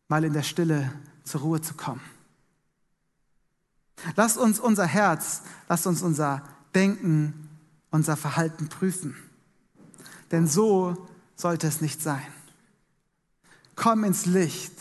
mal 0.08 0.24
in 0.24 0.32
der 0.32 0.42
Stille 0.42 0.92
zur 1.24 1.40
Ruhe 1.40 1.60
zu 1.60 1.74
kommen. 1.74 2.02
Lasst 4.16 4.36
uns 4.36 4.60
unser 4.60 4.86
Herz, 4.86 5.42
lasst 5.68 5.86
uns 5.86 6.02
unser 6.02 6.42
Denken, 6.74 7.48
unser 7.90 8.16
Verhalten 8.16 8.68
prüfen. 8.68 9.16
Denn 10.30 10.46
so 10.46 11.08
sollte 11.36 11.66
es 11.66 11.80
nicht 11.80 12.02
sein. 12.02 12.26
Komm 13.76 14.04
ins 14.04 14.26
Licht 14.26 14.72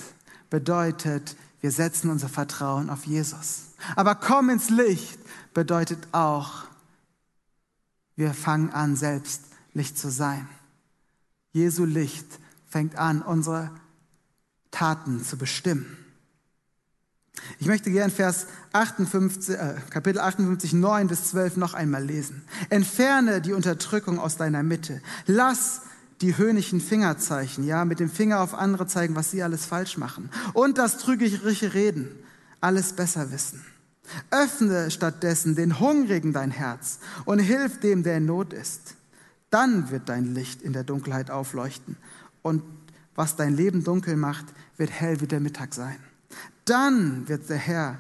bedeutet, 0.50 1.36
wir 1.64 1.72
setzen 1.72 2.10
unser 2.10 2.28
Vertrauen 2.28 2.90
auf 2.90 3.06
Jesus. 3.06 3.68
Aber 3.96 4.16
komm 4.16 4.50
ins 4.50 4.70
Licht 4.70 5.18
bedeutet 5.54 6.10
auch, 6.12 6.66
wir 8.18 8.34
fangen 8.34 8.72
an, 8.72 8.98
selbst 8.98 9.44
Licht 9.72 9.98
zu 9.98 10.12
sein. 10.12 10.46
Jesu 11.54 11.86
Licht 11.86 12.28
fängt 12.68 12.98
an, 12.98 13.22
unsere 13.22 13.72
Taten 14.72 15.24
zu 15.24 15.38
bestimmen. 15.38 15.86
Ich 17.60 17.68
möchte 17.68 17.92
gern 17.92 18.12
Vers 18.12 18.48
58, 18.74 19.56
äh, 19.56 19.76
Kapitel 19.90 20.20
58, 20.20 20.74
9 20.74 21.08
bis 21.08 21.30
12 21.30 21.56
noch 21.56 21.74
einmal 21.76 22.04
lesen. 22.04 22.44
Entferne 22.72 23.40
die 23.40 23.54
Unterdrückung 23.54 24.20
aus 24.20 24.36
deiner 24.36 24.64
Mitte. 24.64 25.02
Lass 25.28 25.84
die 26.24 26.38
höhnischen 26.38 26.80
Fingerzeichen, 26.80 27.66
ja, 27.66 27.84
mit 27.84 28.00
dem 28.00 28.10
Finger 28.10 28.40
auf 28.40 28.56
andere 28.56 28.88
zeigen, 28.88 29.16
was 29.16 29.30
sie 29.30 29.44
alles 29.44 29.66
falsch 29.66 29.98
machen. 29.98 30.30
Und 30.54 30.78
das 30.78 30.98
trügerische 30.98 31.74
Reden, 31.74 32.08
alles 32.62 32.94
besser 32.94 33.32
wissen. 33.32 33.64
Öffne 34.32 34.90
stattdessen 34.90 35.56
den 35.56 35.82
Hungrigen 35.82 36.32
dein 36.32 36.50
Herz 36.50 37.00
und 37.26 37.40
hilf 37.40 37.80
dem, 37.82 38.04
der 38.04 38.18
in 38.18 38.26
Not 38.26 38.54
ist. 38.54 38.96
Dann 39.50 39.92
wird 39.92 40.08
dein 40.08 40.34
Licht 40.34 40.62
in 40.62 40.72
der 40.72 40.86
Dunkelheit 40.86 41.30
aufleuchten 41.30 41.98
und 42.42 42.64
was 43.16 43.36
dein 43.36 43.56
Leben 43.56 43.84
dunkel 43.84 44.16
macht, 44.16 44.46
wird 44.78 44.92
hell 44.92 45.20
wie 45.20 45.28
der 45.28 45.42
Mittag 45.42 45.74
sein. 45.74 45.98
Dann 46.66 47.28
wird 47.28 47.50
der 47.50 47.58
Herr 47.58 48.00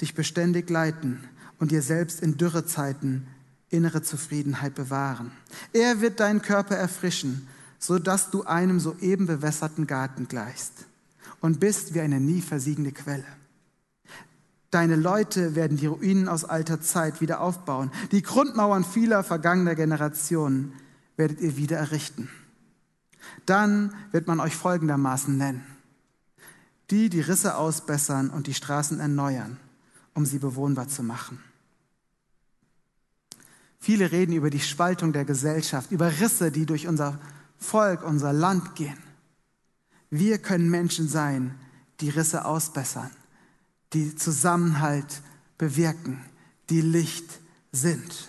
dich 0.00 0.14
beständig 0.14 0.70
leiten 0.70 1.20
und 1.58 1.72
dir 1.72 1.82
selbst 1.82 2.20
in 2.20 2.36
Dürrezeiten 2.36 3.26
innere 3.70 4.02
Zufriedenheit 4.02 4.74
bewahren. 4.74 5.32
Er 5.72 6.00
wird 6.00 6.20
deinen 6.20 6.42
Körper 6.42 6.76
erfrischen, 6.76 7.48
so 7.78 7.98
dass 7.98 8.30
du 8.30 8.44
einem 8.44 8.78
soeben 8.78 9.26
bewässerten 9.26 9.86
Garten 9.86 10.28
gleichst 10.28 10.72
und 11.40 11.60
bist 11.60 11.94
wie 11.94 12.00
eine 12.00 12.20
nie 12.20 12.42
versiegende 12.42 12.92
Quelle. 12.92 13.24
Deine 14.70 14.96
Leute 14.96 15.56
werden 15.56 15.78
die 15.78 15.86
Ruinen 15.86 16.28
aus 16.28 16.44
alter 16.44 16.80
Zeit 16.80 17.20
wieder 17.20 17.40
aufbauen. 17.40 17.90
Die 18.12 18.22
Grundmauern 18.22 18.84
vieler 18.84 19.24
vergangener 19.24 19.74
Generationen 19.74 20.74
werdet 21.16 21.40
ihr 21.40 21.56
wieder 21.56 21.76
errichten. 21.76 22.28
Dann 23.46 23.94
wird 24.12 24.26
man 24.26 24.38
euch 24.38 24.54
folgendermaßen 24.54 25.36
nennen. 25.36 25.64
Die, 26.90 27.08
die 27.08 27.20
Risse 27.20 27.56
ausbessern 27.56 28.30
und 28.30 28.46
die 28.46 28.54
Straßen 28.54 29.00
erneuern, 29.00 29.56
um 30.14 30.24
sie 30.24 30.38
bewohnbar 30.38 30.88
zu 30.88 31.02
machen. 31.02 31.42
Viele 33.80 34.12
reden 34.12 34.34
über 34.34 34.50
die 34.50 34.60
Spaltung 34.60 35.12
der 35.12 35.24
Gesellschaft, 35.24 35.90
über 35.90 36.20
Risse, 36.20 36.52
die 36.52 36.66
durch 36.66 36.86
unser 36.86 37.18
Volk, 37.58 38.02
unser 38.02 38.32
Land 38.32 38.74
gehen. 38.74 38.98
Wir 40.10 40.38
können 40.38 40.68
Menschen 40.68 41.08
sein, 41.08 41.54
die 42.00 42.10
Risse 42.10 42.44
ausbessern, 42.44 43.10
die 43.94 44.14
Zusammenhalt 44.14 45.22
bewirken, 45.56 46.20
die 46.68 46.82
Licht 46.82 47.40
sind. 47.72 48.28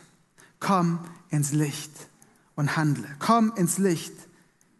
Komm 0.59 0.99
ins 1.29 1.51
Licht 1.51 1.91
und 2.55 2.77
handle. 2.77 3.07
Komm 3.19 3.53
ins 3.55 3.77
Licht, 3.77 4.13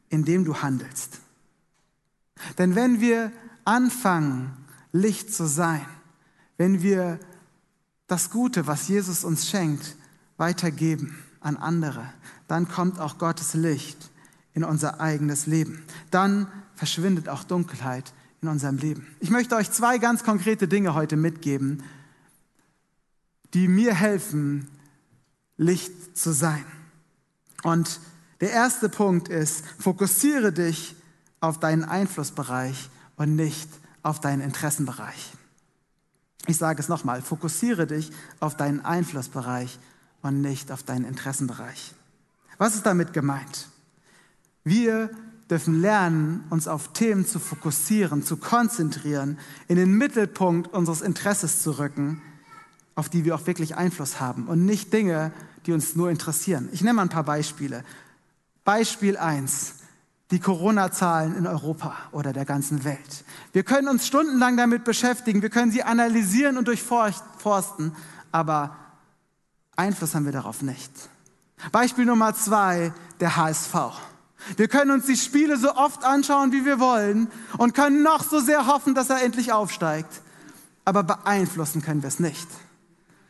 indem 0.09 0.45
du 0.45 0.57
handelst. 0.57 1.19
Denn 2.57 2.75
wenn 2.75 3.01
wir 3.01 3.31
anfangen, 3.65 4.55
Licht 4.91 5.33
zu 5.33 5.47
sein, 5.47 5.85
wenn 6.57 6.81
wir 6.81 7.19
das 8.07 8.29
Gute, 8.29 8.67
was 8.67 8.87
Jesus 8.87 9.23
uns 9.23 9.49
schenkt, 9.49 9.95
weitergeben 10.41 11.15
an 11.39 11.55
andere, 11.55 12.03
dann 12.47 12.67
kommt 12.67 12.99
auch 12.99 13.17
Gottes 13.17 13.53
Licht 13.53 14.09
in 14.53 14.65
unser 14.65 14.99
eigenes 14.99 15.45
Leben. 15.45 15.85
Dann 16.09 16.47
verschwindet 16.75 17.29
auch 17.29 17.45
Dunkelheit 17.45 18.11
in 18.41 18.49
unserem 18.49 18.77
Leben. 18.77 19.07
Ich 19.19 19.29
möchte 19.29 19.55
euch 19.55 19.71
zwei 19.71 19.99
ganz 19.99 20.23
konkrete 20.23 20.67
Dinge 20.67 20.95
heute 20.95 21.15
mitgeben, 21.15 21.83
die 23.53 23.67
mir 23.67 23.93
helfen, 23.93 24.67
Licht 25.57 26.17
zu 26.17 26.33
sein. 26.33 26.65
Und 27.61 27.99
der 28.41 28.51
erste 28.51 28.89
Punkt 28.89 29.29
ist, 29.29 29.63
fokussiere 29.77 30.51
dich 30.51 30.95
auf 31.39 31.59
deinen 31.59 31.83
Einflussbereich 31.83 32.89
und 33.15 33.35
nicht 33.35 33.69
auf 34.01 34.19
deinen 34.19 34.41
Interessenbereich. 34.41 35.33
Ich 36.47 36.57
sage 36.57 36.81
es 36.81 36.89
nochmal, 36.89 37.21
fokussiere 37.21 37.85
dich 37.85 38.11
auf 38.39 38.57
deinen 38.57 38.83
Einflussbereich 38.83 39.77
und 40.21 40.41
nicht 40.41 40.71
auf 40.71 40.83
deinen 40.83 41.05
Interessenbereich. 41.05 41.93
Was 42.57 42.75
ist 42.75 42.85
damit 42.85 43.13
gemeint? 43.13 43.67
Wir 44.63 45.09
dürfen 45.49 45.81
lernen, 45.81 46.43
uns 46.49 46.67
auf 46.67 46.93
Themen 46.93 47.25
zu 47.25 47.39
fokussieren, 47.39 48.23
zu 48.23 48.37
konzentrieren, 48.37 49.37
in 49.67 49.75
den 49.75 49.97
Mittelpunkt 49.97 50.73
unseres 50.73 51.01
Interesses 51.01 51.61
zu 51.61 51.77
rücken, 51.77 52.21
auf 52.95 53.09
die 53.09 53.25
wir 53.25 53.35
auch 53.35 53.47
wirklich 53.47 53.75
Einfluss 53.75 54.19
haben 54.19 54.47
und 54.47 54.65
nicht 54.65 54.93
Dinge, 54.93 55.33
die 55.65 55.73
uns 55.73 55.95
nur 55.95 56.09
interessieren. 56.09 56.69
Ich 56.71 56.81
nenne 56.81 56.93
mal 56.93 57.01
ein 57.03 57.09
paar 57.09 57.23
Beispiele. 57.23 57.83
Beispiel 58.63 59.17
1. 59.17 59.75
Die 60.31 60.39
Corona-Zahlen 60.39 61.35
in 61.35 61.45
Europa 61.45 61.97
oder 62.13 62.31
der 62.31 62.45
ganzen 62.45 62.85
Welt. 62.85 63.25
Wir 63.51 63.63
können 63.63 63.89
uns 63.89 64.07
stundenlang 64.07 64.55
damit 64.55 64.85
beschäftigen, 64.85 65.41
wir 65.41 65.49
können 65.49 65.71
sie 65.71 65.83
analysieren 65.83 66.57
und 66.57 66.69
durchforsten, 66.69 67.91
aber 68.31 68.77
Einfluss 69.81 70.13
haben 70.13 70.25
wir 70.25 70.31
darauf 70.31 70.61
nicht. 70.61 70.91
Beispiel 71.71 72.05
Nummer 72.05 72.35
zwei, 72.35 72.93
der 73.19 73.35
HSV. 73.35 73.73
Wir 74.55 74.67
können 74.67 74.91
uns 74.91 75.07
die 75.07 75.17
Spiele 75.17 75.57
so 75.57 75.75
oft 75.75 76.03
anschauen, 76.03 76.51
wie 76.51 76.65
wir 76.65 76.79
wollen 76.79 77.29
und 77.57 77.73
können 77.73 78.03
noch 78.03 78.23
so 78.23 78.39
sehr 78.39 78.67
hoffen, 78.67 78.93
dass 78.93 79.09
er 79.09 79.23
endlich 79.23 79.51
aufsteigt. 79.51 80.21
Aber 80.85 81.01
beeinflussen 81.03 81.81
können 81.81 82.03
wir 82.03 82.09
es 82.09 82.19
nicht. 82.19 82.47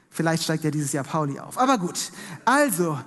Vielleicht 0.09 0.43
steigt 0.43 0.65
ja 0.65 0.71
dieses 0.71 0.91
Jahr 0.91 1.05
Pauli 1.05 1.39
auf. 1.39 1.57
Aber 1.57 1.77
gut, 1.77 2.11
also, 2.43 2.99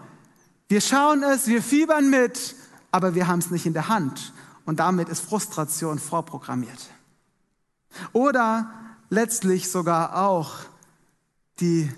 wir 0.69 0.81
schauen 0.81 1.23
es, 1.23 1.47
wir 1.47 1.63
fiebern 1.63 2.09
mit, 2.09 2.57
aber 2.91 3.15
wir 3.15 3.27
haben 3.27 3.41
es 3.41 3.51
nicht 3.51 3.67
in 3.67 3.75
der 3.75 3.89
Hand. 3.89 4.33
Und 4.65 4.81
damit 4.81 5.11
ist 5.11 5.21
Frustration 5.21 5.99
vorprogrammiert. 5.99 6.89
Oder 8.15 8.73
letztlich 9.11 9.71
sogar 9.71 10.17
auch 10.17 10.55
die 11.61 11.91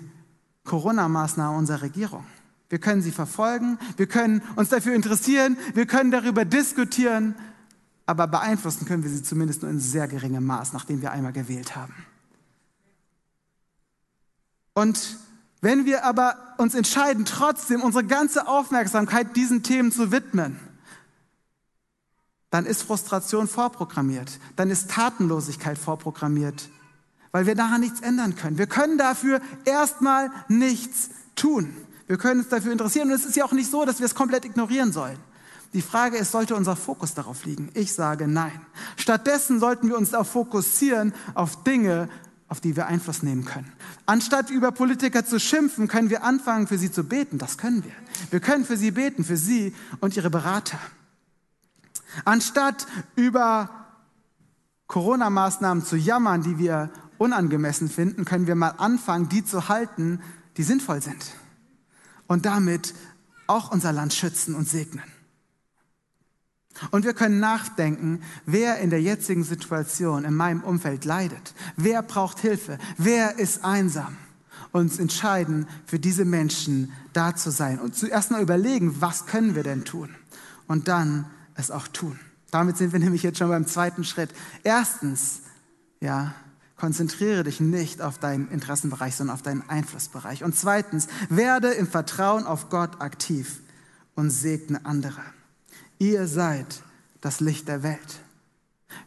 Corona-Maßnahmen 0.67 1.57
unserer 1.57 1.81
Regierung. 1.81 2.23
Wir 2.69 2.79
können 2.79 3.01
sie 3.01 3.11
verfolgen, 3.11 3.79
wir 3.95 4.07
können 4.07 4.41
uns 4.55 4.69
dafür 4.69 4.93
interessieren, 4.93 5.57
wir 5.73 5.87
können 5.87 6.11
darüber 6.11 6.45
diskutieren, 6.45 7.33
aber 8.05 8.27
beeinflussen 8.27 8.85
können 8.85 9.03
wir 9.03 9.09
sie 9.09 9.23
zumindest 9.23 9.61
nur 9.63 9.71
in 9.71 9.79
sehr 9.79 10.07
geringem 10.07 10.45
Maß, 10.45 10.73
nachdem 10.73 11.01
wir 11.01 11.11
einmal 11.11 11.33
gewählt 11.33 11.75
haben. 11.75 11.93
Und 14.73 15.17
wenn 15.61 15.85
wir 15.85 16.03
aber 16.03 16.35
uns 16.57 16.75
entscheiden, 16.75 17.25
trotzdem 17.25 17.81
unsere 17.81 18.03
ganze 18.03 18.47
Aufmerksamkeit 18.47 19.35
diesen 19.35 19.63
Themen 19.63 19.91
zu 19.91 20.11
widmen, 20.11 20.59
dann 22.49 22.65
ist 22.65 22.83
Frustration 22.83 23.47
vorprogrammiert, 23.47 24.39
dann 24.55 24.69
ist 24.69 24.91
Tatenlosigkeit 24.91 25.77
vorprogrammiert, 25.77 26.69
weil 27.37 27.45
wir 27.45 27.53
daran 27.53 27.81
nichts 27.81 27.99
ändern 27.99 28.35
können. 28.35 28.57
Wir 28.57 28.65
können 28.65 28.97
dafür 28.97 29.41
erstmal 29.63 30.31
nichts 30.47 31.11
tun. 31.35 31.71
Wir 32.07 32.17
können 32.17 32.39
uns 32.39 32.49
dafür 32.49 32.71
interessieren 32.71 33.09
und 33.09 33.13
es 33.13 33.25
ist 33.25 33.35
ja 33.35 33.45
auch 33.45 33.51
nicht 33.51 33.69
so, 33.69 33.85
dass 33.85 33.99
wir 33.99 34.07
es 34.07 34.15
komplett 34.15 34.43
ignorieren 34.43 34.91
sollen. 34.91 35.19
Die 35.71 35.83
Frage 35.83 36.17
ist, 36.17 36.31
sollte 36.31 36.55
unser 36.55 36.75
Fokus 36.75 37.13
darauf 37.13 37.45
liegen? 37.45 37.69
Ich 37.75 37.93
sage 37.93 38.27
nein. 38.27 38.59
Stattdessen 38.95 39.59
sollten 39.59 39.87
wir 39.87 39.99
uns 39.99 40.09
darauf 40.09 40.31
fokussieren, 40.31 41.13
auf 41.35 41.63
Dinge, 41.63 42.09
auf 42.47 42.59
die 42.59 42.75
wir 42.75 42.87
Einfluss 42.87 43.21
nehmen 43.21 43.45
können. 43.45 43.71
Anstatt 44.07 44.49
über 44.49 44.71
Politiker 44.71 45.23
zu 45.23 45.39
schimpfen, 45.39 45.87
können 45.87 46.09
wir 46.09 46.23
anfangen, 46.23 46.65
für 46.65 46.79
sie 46.79 46.91
zu 46.91 47.03
beten. 47.03 47.37
Das 47.37 47.59
können 47.59 47.83
wir. 47.83 47.93
Wir 48.31 48.39
können 48.39 48.65
für 48.65 48.77
sie 48.77 48.89
beten, 48.89 49.23
für 49.23 49.37
sie 49.37 49.75
und 49.99 50.17
ihre 50.17 50.31
Berater. 50.31 50.79
Anstatt 52.25 52.87
über 53.15 53.69
Corona-Maßnahmen 54.87 55.85
zu 55.85 55.97
jammern, 55.97 56.41
die 56.41 56.57
wir 56.57 56.89
unangemessen 57.17 57.89
finden, 57.89 58.25
können 58.25 58.47
wir 58.47 58.55
mal 58.55 58.75
anfangen, 58.77 59.29
die 59.29 59.43
zu 59.43 59.69
halten, 59.69 60.21
die 60.57 60.63
sinnvoll 60.63 61.01
sind. 61.01 61.33
Und 62.27 62.45
damit 62.45 62.93
auch 63.47 63.71
unser 63.71 63.93
Land 63.93 64.13
schützen 64.13 64.55
und 64.55 64.67
segnen. 64.67 65.03
Und 66.91 67.05
wir 67.05 67.13
können 67.13 67.39
nachdenken, 67.39 68.21
wer 68.45 68.79
in 68.79 68.89
der 68.89 69.01
jetzigen 69.01 69.43
Situation 69.43 70.25
in 70.25 70.35
meinem 70.35 70.63
Umfeld 70.63 71.05
leidet. 71.05 71.53
Wer 71.75 72.03
braucht 72.03 72.39
Hilfe? 72.39 72.77
Wer 72.97 73.39
ist 73.39 73.63
einsam? 73.63 74.15
Uns 74.71 74.99
entscheiden, 74.99 75.67
für 75.85 75.97
diese 75.97 76.25
Menschen 76.25 76.91
da 77.13 77.35
zu 77.35 77.51
sein. 77.51 77.79
Und 77.79 77.95
zuerst 77.95 78.31
mal 78.31 78.41
überlegen, 78.41 79.01
was 79.01 79.25
können 79.25 79.55
wir 79.55 79.63
denn 79.63 79.85
tun? 79.85 80.13
Und 80.67 80.87
dann 80.87 81.25
es 81.55 81.71
auch 81.71 81.87
tun. 81.87 82.19
Damit 82.51 82.77
sind 82.77 82.93
wir 82.93 82.99
nämlich 82.99 83.23
jetzt 83.23 83.39
schon 83.39 83.49
beim 83.49 83.65
zweiten 83.65 84.03
Schritt. 84.03 84.29
Erstens, 84.63 85.41
ja, 85.99 86.35
konzentriere 86.77 87.43
dich 87.43 87.59
nicht 87.59 88.01
auf 88.01 88.19
deinen 88.19 88.49
Interessenbereich, 88.49 89.15
sondern 89.15 89.35
auf 89.35 89.41
deinen 89.41 89.67
Einflussbereich. 89.67 90.43
Und 90.43 90.55
zweitens, 90.55 91.07
werde 91.29 91.69
im 91.69 91.87
Vertrauen 91.87 92.45
auf 92.45 92.69
Gott 92.69 93.01
aktiv 93.01 93.59
und 94.15 94.29
segne 94.29 94.85
andere. 94.85 95.21
Ihr 95.99 96.27
seid 96.27 96.83
das 97.21 97.39
Licht 97.39 97.67
der 97.67 97.83
Welt. 97.83 98.19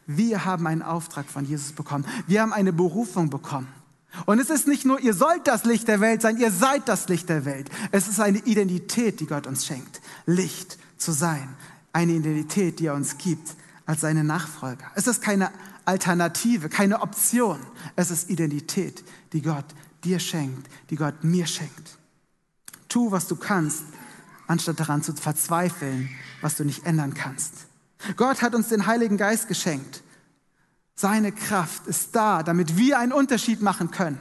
Wir 0.05 0.45
haben 0.45 0.67
einen 0.67 0.81
Auftrag 0.81 1.27
von 1.27 1.45
Jesus 1.45 1.71
bekommen. 1.71 2.05
Wir 2.27 2.41
haben 2.41 2.53
eine 2.53 2.73
Berufung 2.73 3.29
bekommen. 3.29 3.67
Und 4.25 4.39
es 4.39 4.49
ist 4.49 4.67
nicht 4.67 4.85
nur, 4.85 4.99
ihr 4.99 5.13
sollt 5.13 5.47
das 5.47 5.63
Licht 5.63 5.87
der 5.87 6.01
Welt 6.01 6.21
sein, 6.21 6.37
ihr 6.37 6.51
seid 6.51 6.89
das 6.89 7.07
Licht 7.07 7.29
der 7.29 7.45
Welt. 7.45 7.69
Es 7.91 8.09
ist 8.09 8.19
eine 8.19 8.39
Identität, 8.39 9.21
die 9.21 9.25
Gott 9.25 9.47
uns 9.47 9.65
schenkt, 9.65 10.01
Licht 10.25 10.77
zu 10.97 11.13
sein. 11.13 11.47
Eine 11.93 12.13
Identität, 12.13 12.79
die 12.79 12.87
er 12.87 12.93
uns 12.93 13.17
gibt 13.17 13.55
als 13.85 14.01
seine 14.01 14.25
Nachfolger. 14.25 14.85
Es 14.95 15.07
ist 15.07 15.21
keine 15.21 15.49
Alternative, 15.85 16.69
keine 16.69 17.01
Option. 17.01 17.59
Es 17.95 18.11
ist 18.11 18.29
Identität, 18.29 19.03
die 19.33 19.41
Gott 19.41 19.65
dir 20.03 20.19
schenkt, 20.19 20.67
die 20.89 20.95
Gott 20.95 21.23
mir 21.23 21.45
schenkt. 21.45 21.97
Tu, 22.89 23.11
was 23.11 23.27
du 23.27 23.35
kannst, 23.35 23.83
anstatt 24.47 24.79
daran 24.79 25.03
zu 25.03 25.13
verzweifeln, 25.13 26.09
was 26.41 26.55
du 26.55 26.65
nicht 26.65 26.85
ändern 26.85 27.13
kannst. 27.13 27.53
Gott 28.17 28.41
hat 28.41 28.55
uns 28.55 28.69
den 28.69 28.85
Heiligen 28.85 29.17
Geist 29.17 29.47
geschenkt. 29.47 30.03
Seine 30.95 31.31
Kraft 31.31 31.87
ist 31.87 32.15
da, 32.15 32.43
damit 32.43 32.77
wir 32.77 32.99
einen 32.99 33.13
Unterschied 33.13 33.61
machen 33.61 33.91
können. 33.91 34.19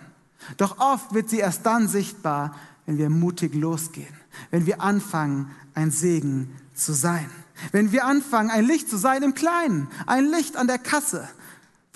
Doch 0.57 0.79
oft 0.79 1.13
wird 1.13 1.29
sie 1.29 1.39
erst 1.39 1.67
dann 1.67 1.89
sichtbar, 1.89 2.55
wenn 2.87 2.99
wir 2.99 3.11
mutig 3.11 3.55
losgehen, 3.55 4.15
wenn 4.51 4.67
wir 4.67 4.81
anfangen, 4.81 5.51
ein 5.75 5.91
Segen 5.91 6.57
zu 6.75 6.93
sein. 6.93 7.31
Wenn 7.73 7.93
wir 7.93 8.07
anfangen, 8.07 8.51
ein 8.51 8.65
Licht 8.65 8.89
zu 8.89 8.97
sein 8.97 9.23
im 9.23 9.35
Kleinen, 9.35 9.89
ein 10.07 10.27
Licht 10.27 10.57
an 10.57 10.67
der 10.67 10.79
Kasse, 10.79 11.29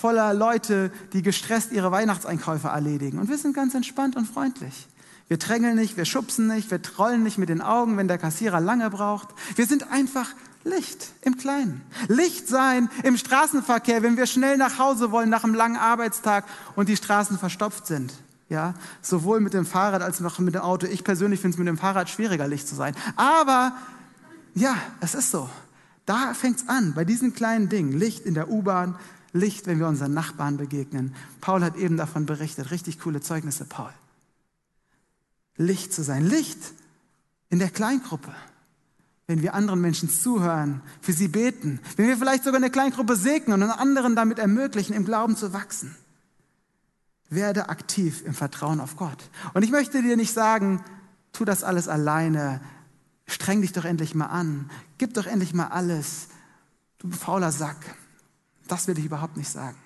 voller 0.04 0.34
Leute, 0.34 0.90
die 1.14 1.22
gestresst 1.22 1.72
ihre 1.72 1.90
Weihnachtseinkäufe 1.90 2.68
erledigen. 2.68 3.18
Und 3.18 3.30
wir 3.30 3.38
sind 3.38 3.56
ganz 3.56 3.74
entspannt 3.74 4.16
und 4.16 4.26
freundlich. 4.26 4.86
Wir 5.28 5.38
drängeln 5.38 5.76
nicht, 5.76 5.96
wir 5.96 6.04
schubsen 6.04 6.46
nicht, 6.46 6.70
wir 6.70 6.82
trollen 6.82 7.22
nicht 7.22 7.38
mit 7.38 7.48
den 7.48 7.62
Augen, 7.62 7.96
wenn 7.96 8.06
der 8.06 8.18
Kassierer 8.18 8.60
lange 8.60 8.90
braucht. 8.90 9.28
Wir 9.56 9.64
sind 9.64 9.90
einfach 9.90 10.28
Licht 10.62 11.12
im 11.22 11.38
Kleinen. 11.38 11.80
Licht 12.08 12.48
sein 12.48 12.90
im 13.02 13.16
Straßenverkehr, 13.16 14.02
wenn 14.02 14.18
wir 14.18 14.26
schnell 14.26 14.58
nach 14.58 14.78
Hause 14.78 15.10
wollen 15.10 15.30
nach 15.30 15.42
einem 15.42 15.54
langen 15.54 15.78
Arbeitstag 15.78 16.44
und 16.76 16.90
die 16.90 16.98
Straßen 16.98 17.38
verstopft 17.38 17.86
sind. 17.86 18.12
Ja, 18.50 18.74
sowohl 19.00 19.40
mit 19.40 19.54
dem 19.54 19.64
Fahrrad 19.64 20.02
als 20.02 20.22
auch 20.22 20.38
mit 20.38 20.54
dem 20.54 20.60
Auto. 20.60 20.86
Ich 20.86 21.02
persönlich 21.02 21.40
finde 21.40 21.54
es 21.54 21.58
mit 21.58 21.66
dem 21.66 21.78
Fahrrad 21.78 22.10
schwieriger, 22.10 22.46
Licht 22.46 22.68
zu 22.68 22.74
sein. 22.74 22.94
Aber 23.16 23.72
ja, 24.54 24.76
es 25.00 25.14
ist 25.14 25.30
so. 25.30 25.48
Da 26.04 26.34
fängt 26.34 26.58
es 26.58 26.68
an, 26.68 26.92
bei 26.92 27.06
diesen 27.06 27.32
kleinen 27.32 27.70
Dingen. 27.70 27.92
Licht 27.92 28.26
in 28.26 28.34
der 28.34 28.50
U-Bahn, 28.50 28.96
Licht, 29.34 29.66
wenn 29.66 29.80
wir 29.80 29.88
unseren 29.88 30.14
Nachbarn 30.14 30.56
begegnen. 30.56 31.14
Paul 31.40 31.62
hat 31.64 31.76
eben 31.76 31.96
davon 31.96 32.24
berichtet. 32.24 32.70
Richtig 32.70 33.00
coole 33.00 33.20
Zeugnisse, 33.20 33.64
Paul. 33.64 33.92
Licht 35.56 35.92
zu 35.92 36.04
sein. 36.04 36.24
Licht 36.24 36.58
in 37.50 37.58
der 37.58 37.70
Kleingruppe. 37.70 38.32
Wenn 39.26 39.42
wir 39.42 39.54
anderen 39.54 39.80
Menschen 39.80 40.08
zuhören, 40.08 40.82
für 41.00 41.12
sie 41.12 41.28
beten, 41.28 41.80
wenn 41.96 42.06
wir 42.06 42.16
vielleicht 42.16 42.44
sogar 42.44 42.58
eine 42.58 42.70
Kleingruppe 42.70 43.16
segnen 43.16 43.62
und 43.62 43.70
anderen 43.70 44.14
damit 44.14 44.38
ermöglichen, 44.38 44.94
im 44.94 45.04
Glauben 45.04 45.36
zu 45.36 45.52
wachsen. 45.52 45.96
Werde 47.28 47.68
aktiv 47.70 48.22
im 48.24 48.34
Vertrauen 48.34 48.80
auf 48.80 48.96
Gott. 48.96 49.30
Und 49.54 49.64
ich 49.64 49.70
möchte 49.70 50.00
dir 50.02 50.16
nicht 50.16 50.32
sagen, 50.32 50.84
tu 51.32 51.44
das 51.44 51.64
alles 51.64 51.88
alleine, 51.88 52.60
streng 53.26 53.62
dich 53.62 53.72
doch 53.72 53.84
endlich 53.84 54.14
mal 54.14 54.26
an, 54.26 54.70
gib 54.98 55.14
doch 55.14 55.26
endlich 55.26 55.54
mal 55.54 55.68
alles, 55.68 56.28
du 56.98 57.10
fauler 57.10 57.50
Sack. 57.50 57.96
Das 58.68 58.86
will 58.88 58.98
ich 58.98 59.04
überhaupt 59.04 59.36
nicht 59.36 59.50
sagen. 59.50 59.76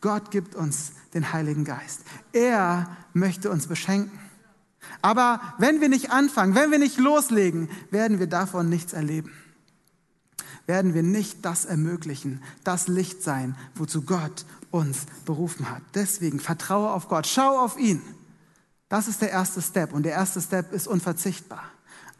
Gott 0.00 0.30
gibt 0.30 0.54
uns 0.54 0.92
den 1.14 1.32
Heiligen 1.32 1.64
Geist. 1.64 2.02
Er 2.32 2.96
möchte 3.12 3.50
uns 3.50 3.66
beschenken. 3.66 4.18
Aber 5.02 5.40
wenn 5.58 5.80
wir 5.80 5.88
nicht 5.88 6.10
anfangen, 6.10 6.54
wenn 6.54 6.70
wir 6.70 6.78
nicht 6.78 6.98
loslegen, 6.98 7.70
werden 7.90 8.18
wir 8.18 8.26
davon 8.26 8.68
nichts 8.68 8.92
erleben. 8.92 9.32
Werden 10.66 10.94
wir 10.94 11.02
nicht 11.02 11.44
das 11.44 11.64
ermöglichen, 11.64 12.42
das 12.64 12.88
Licht 12.88 13.22
sein, 13.22 13.56
wozu 13.74 14.02
Gott 14.02 14.44
uns 14.70 15.06
berufen 15.24 15.70
hat. 15.70 15.82
Deswegen 15.94 16.40
vertraue 16.40 16.90
auf 16.90 17.08
Gott, 17.08 17.26
schau 17.26 17.58
auf 17.58 17.78
ihn. 17.78 18.02
Das 18.88 19.08
ist 19.08 19.22
der 19.22 19.30
erste 19.30 19.60
Step 19.62 19.92
und 19.92 20.04
der 20.04 20.12
erste 20.12 20.40
Step 20.40 20.72
ist 20.72 20.86
unverzichtbar. 20.86 21.64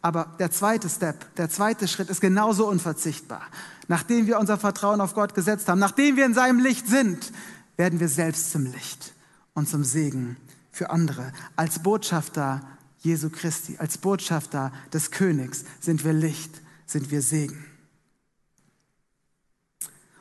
Aber 0.05 0.35
der 0.37 0.51
zweite 0.51 0.87
Step, 0.87 1.33
der 1.33 1.49
zweite 1.49 1.87
Schritt 1.87 2.11
ist 2.11 2.21
genauso 2.21 2.69
unverzichtbar. 2.69 3.41
Nachdem 3.87 4.27
wir 4.27 4.37
unser 4.37 4.59
Vertrauen 4.59 5.01
auf 5.01 5.15
Gott 5.15 5.33
gesetzt 5.33 5.67
haben, 5.67 5.79
nachdem 5.79 6.15
wir 6.15 6.27
in 6.27 6.35
seinem 6.35 6.59
Licht 6.59 6.87
sind, 6.87 7.31
werden 7.75 7.99
wir 7.99 8.07
selbst 8.07 8.51
zum 8.51 8.67
Licht 8.67 9.13
und 9.55 9.67
zum 9.67 9.83
Segen 9.83 10.37
für 10.71 10.91
andere. 10.91 11.33
Als 11.55 11.79
Botschafter 11.79 12.61
Jesu 12.99 13.31
Christi, 13.31 13.77
als 13.79 13.97
Botschafter 13.97 14.71
des 14.93 15.09
Königs 15.09 15.63
sind 15.79 16.05
wir 16.05 16.13
Licht, 16.13 16.61
sind 16.85 17.09
wir 17.09 17.23
Segen. 17.23 17.65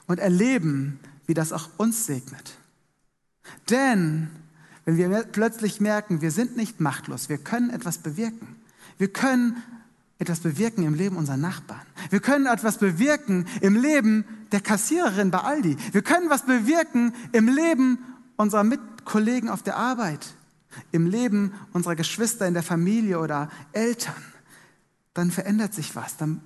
Und 0.07 0.19
erleben, 0.19 0.99
wie 1.27 1.35
das 1.35 1.53
auch 1.53 1.69
uns 1.77 2.07
segnet. 2.07 2.57
Denn 3.69 4.31
wenn 4.87 4.97
wir 4.97 5.25
plötzlich 5.25 5.79
merken, 5.79 6.23
wir 6.23 6.31
sind 6.31 6.57
nicht 6.57 6.81
machtlos, 6.81 7.29
wir 7.29 7.37
können 7.37 7.69
etwas 7.69 7.99
bewirken. 7.99 8.57
Wir 8.97 9.13
können 9.13 9.63
etwas 10.19 10.41
bewirken 10.41 10.85
im 10.85 10.95
Leben 10.95 11.17
unserer 11.17 11.37
Nachbarn. 11.37 11.87
Wir 12.11 12.21
können 12.21 12.47
etwas 12.47 12.79
bewirken 12.79 13.47
im 13.61 13.77
Leben 13.77 14.25
der 14.53 14.61
Kassiererin 14.61 15.31
bei 15.31 15.41
Aldi. 15.41 15.77
Wir 15.93 16.03
können 16.03 16.31
was 16.31 16.47
bewirken 16.47 17.15
im 17.33 17.49
Leben 17.49 17.99
unserer 18.37 18.65
Mitkollegen 18.65 19.49
auf 19.49 19.63
der 19.63 19.77
Arbeit 19.77 20.35
im 20.93 21.07
Leben 21.07 21.53
unserer 21.73 21.97
Geschwister 21.97 22.47
in 22.47 22.55
der 22.55 22.63
Familie 22.63 23.21
oder 23.21 23.51
Eltern, 23.73 24.23
dann 25.15 25.31
verändert 25.31 25.75
sich 25.75 25.95
was, 25.95 26.17
dann 26.17 26.41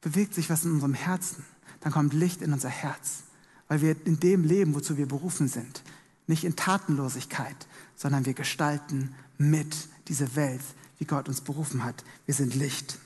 bewegt 0.00 0.34
sich 0.34 0.50
was 0.50 0.64
in 0.64 0.72
unserem 0.72 0.94
Herzen, 0.94 1.44
dann 1.80 1.92
kommt 1.92 2.12
Licht 2.12 2.42
in 2.42 2.52
unser 2.52 2.68
Herz, 2.68 3.24
weil 3.68 3.80
wir 3.80 3.96
in 4.06 4.20
dem 4.20 4.44
leben, 4.44 4.74
wozu 4.74 4.96
wir 4.96 5.06
berufen 5.06 5.48
sind. 5.48 5.82
Nicht 6.26 6.44
in 6.44 6.56
Tatenlosigkeit, 6.56 7.56
sondern 7.94 8.24
wir 8.24 8.34
gestalten 8.34 9.14
mit 9.38 9.88
diese 10.08 10.36
Welt, 10.36 10.62
wie 10.98 11.04
Gott 11.04 11.28
uns 11.28 11.40
berufen 11.40 11.84
hat. 11.84 12.04
Wir 12.26 12.34
sind 12.34 12.54
Licht. 12.54 12.98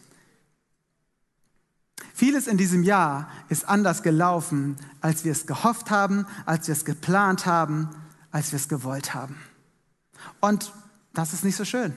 Vieles 2.14 2.46
in 2.46 2.56
diesem 2.58 2.82
Jahr 2.82 3.30
ist 3.48 3.68
anders 3.68 4.02
gelaufen, 4.02 4.76
als 5.00 5.24
wir 5.24 5.32
es 5.32 5.46
gehofft 5.46 5.90
haben, 5.90 6.26
als 6.46 6.66
wir 6.66 6.72
es 6.72 6.84
geplant 6.84 7.46
haben, 7.46 7.90
als 8.32 8.52
wir 8.52 8.56
es 8.56 8.68
gewollt 8.68 9.14
haben. 9.14 9.36
Und 10.40 10.72
das 11.14 11.32
ist 11.32 11.44
nicht 11.44 11.56
so 11.56 11.64
schön. 11.64 11.94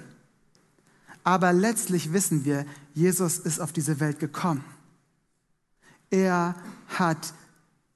Aber 1.23 1.53
letztlich 1.53 2.13
wissen 2.13 2.45
wir, 2.45 2.65
Jesus 2.93 3.37
ist 3.37 3.59
auf 3.59 3.71
diese 3.71 3.99
Welt 3.99 4.19
gekommen. 4.19 4.63
Er 6.09 6.55
hat 6.87 7.33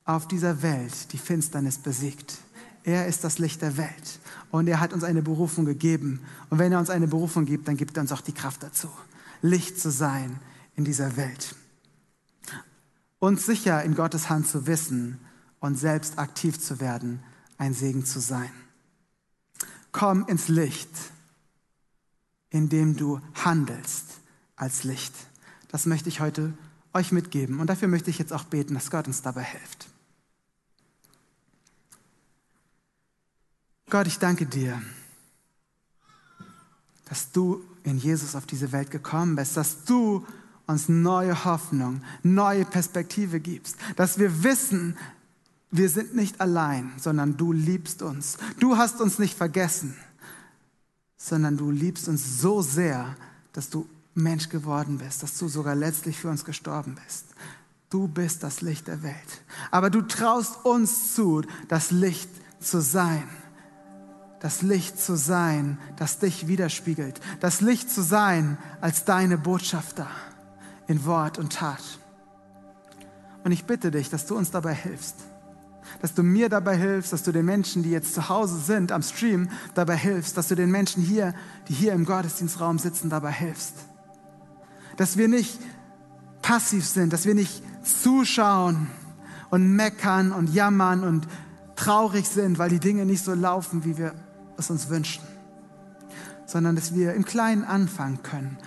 auf 0.05 0.27
dieser 0.27 0.61
Welt 0.61 1.11
die 1.11 1.17
Finsternis 1.17 1.77
besiegt. 1.77 2.37
Er 2.85 3.07
ist 3.07 3.23
das 3.23 3.39
Licht 3.39 3.63
der 3.63 3.77
Welt. 3.77 4.19
Und 4.51 4.67
er 4.67 4.79
hat 4.79 4.93
uns 4.93 5.03
eine 5.03 5.23
Berufung 5.23 5.65
gegeben. 5.65 6.21
Und 6.51 6.59
wenn 6.59 6.71
er 6.71 6.79
uns 6.79 6.91
eine 6.91 7.07
Berufung 7.07 7.45
gibt, 7.45 7.67
dann 7.67 7.77
gibt 7.77 7.97
er 7.97 8.01
uns 8.01 8.11
auch 8.11 8.21
die 8.21 8.31
Kraft 8.31 8.61
dazu, 8.61 8.89
Licht 9.41 9.79
zu 9.79 9.89
sein 9.89 10.39
in 10.75 10.85
dieser 10.85 11.17
Welt. 11.17 11.55
Uns 13.17 13.45
sicher 13.45 13.83
in 13.83 13.95
Gottes 13.95 14.29
Hand 14.29 14.47
zu 14.47 14.67
wissen 14.67 15.19
und 15.59 15.79
selbst 15.79 16.19
aktiv 16.19 16.59
zu 16.59 16.79
werden, 16.79 17.23
ein 17.57 17.73
Segen 17.73 18.05
zu 18.05 18.19
sein. 18.19 18.51
Komm 19.91 20.27
ins 20.27 20.47
Licht, 20.47 20.91
indem 22.51 22.95
du 22.97 23.19
handelst 23.33 24.19
als 24.55 24.83
Licht. 24.83 25.13
Das 25.69 25.87
möchte 25.87 26.09
ich 26.09 26.19
heute 26.19 26.53
euch 26.93 27.11
mitgeben. 27.11 27.59
Und 27.59 27.67
dafür 27.67 27.87
möchte 27.87 28.11
ich 28.11 28.19
jetzt 28.19 28.31
auch 28.31 28.43
beten, 28.43 28.75
dass 28.75 28.91
Gott 28.91 29.07
uns 29.07 29.23
dabei 29.23 29.43
hilft. 29.43 29.87
Gott, 33.95 34.07
ich 34.07 34.19
danke 34.19 34.45
dir, 34.45 34.81
dass 37.05 37.31
du 37.31 37.63
in 37.85 37.97
Jesus 37.97 38.35
auf 38.35 38.45
diese 38.45 38.73
Welt 38.73 38.91
gekommen 38.91 39.37
bist, 39.37 39.55
dass 39.55 39.85
du 39.85 40.25
uns 40.67 40.89
neue 40.89 41.45
Hoffnung, 41.45 42.01
neue 42.21 42.65
Perspektive 42.65 43.39
gibst, 43.39 43.77
dass 43.95 44.19
wir 44.19 44.43
wissen, 44.43 44.97
wir 45.71 45.87
sind 45.87 46.13
nicht 46.13 46.41
allein, 46.41 46.91
sondern 46.97 47.37
du 47.37 47.53
liebst 47.53 48.01
uns. 48.01 48.35
Du 48.59 48.75
hast 48.75 48.99
uns 48.99 49.17
nicht 49.17 49.37
vergessen, 49.37 49.95
sondern 51.15 51.55
du 51.55 51.71
liebst 51.71 52.09
uns 52.09 52.41
so 52.41 52.61
sehr, 52.61 53.15
dass 53.53 53.69
du 53.69 53.87
Mensch 54.13 54.49
geworden 54.49 54.97
bist, 54.97 55.23
dass 55.23 55.37
du 55.37 55.47
sogar 55.47 55.73
letztlich 55.73 56.19
für 56.19 56.27
uns 56.27 56.43
gestorben 56.43 56.97
bist. 57.05 57.27
Du 57.89 58.09
bist 58.09 58.43
das 58.43 58.59
Licht 58.59 58.89
der 58.89 59.03
Welt. 59.03 59.41
Aber 59.71 59.89
du 59.89 60.01
traust 60.01 60.65
uns 60.65 61.15
zu, 61.15 61.43
das 61.69 61.91
Licht 61.91 62.29
zu 62.59 62.81
sein. 62.81 63.23
Das 64.39 64.61
Licht 64.61 64.99
zu 64.99 65.15
sein, 65.15 65.77
das 65.95 66.19
dich 66.19 66.47
widerspiegelt. 66.47 67.19
Das 67.39 67.61
Licht 67.61 67.89
zu 67.89 68.01
sein 68.01 68.57
als 68.81 69.05
deine 69.05 69.37
Botschafter 69.37 70.07
in 70.87 71.05
Wort 71.05 71.37
und 71.37 71.53
Tat. 71.53 71.83
Und 73.43 73.51
ich 73.51 73.65
bitte 73.65 73.91
dich, 73.91 74.09
dass 74.09 74.25
du 74.25 74.35
uns 74.35 74.51
dabei 74.51 74.73
hilfst 74.73 75.17
dass 76.01 76.13
du 76.13 76.23
mir 76.23 76.49
dabei 76.49 76.77
hilfst, 76.77 77.13
dass 77.13 77.23
du 77.23 77.31
den 77.31 77.45
Menschen, 77.45 77.83
die 77.83 77.91
jetzt 77.91 78.13
zu 78.13 78.29
Hause 78.29 78.57
sind 78.57 78.91
am 78.91 79.01
Stream, 79.01 79.49
dabei 79.73 79.97
hilfst, 79.97 80.37
dass 80.37 80.47
du 80.47 80.55
den 80.55 80.71
Menschen 80.71 81.01
hier, 81.01 81.33
die 81.67 81.73
hier 81.73 81.93
im 81.93 82.05
Gottesdienstraum 82.05 82.79
sitzen, 82.79 83.09
dabei 83.09 83.31
hilfst. 83.31 83.73
Dass 84.97 85.17
wir 85.17 85.27
nicht 85.27 85.59
passiv 86.41 86.85
sind, 86.85 87.11
dass 87.11 87.25
wir 87.25 87.35
nicht 87.35 87.63
zuschauen 87.83 88.87
und 89.49 89.75
meckern 89.75 90.31
und 90.31 90.53
jammern 90.53 91.03
und 91.03 91.27
traurig 91.75 92.27
sind, 92.27 92.57
weil 92.57 92.69
die 92.69 92.79
Dinge 92.79 93.05
nicht 93.05 93.23
so 93.23 93.33
laufen, 93.33 93.83
wie 93.83 93.97
wir 93.97 94.13
es 94.57 94.69
uns 94.69 94.89
wünschen, 94.89 95.23
sondern 96.45 96.75
dass 96.75 96.93
wir 96.93 97.13
im 97.13 97.25
Kleinen 97.25 97.63
anfangen 97.63 98.23
können, 98.23 98.57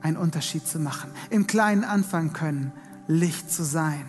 einen 0.00 0.16
Unterschied 0.16 0.66
zu 0.66 0.78
machen, 0.78 1.10
im 1.30 1.46
Kleinen 1.46 1.84
anfangen 1.84 2.32
können, 2.32 2.72
Licht 3.06 3.50
zu 3.50 3.64
sein, 3.64 4.06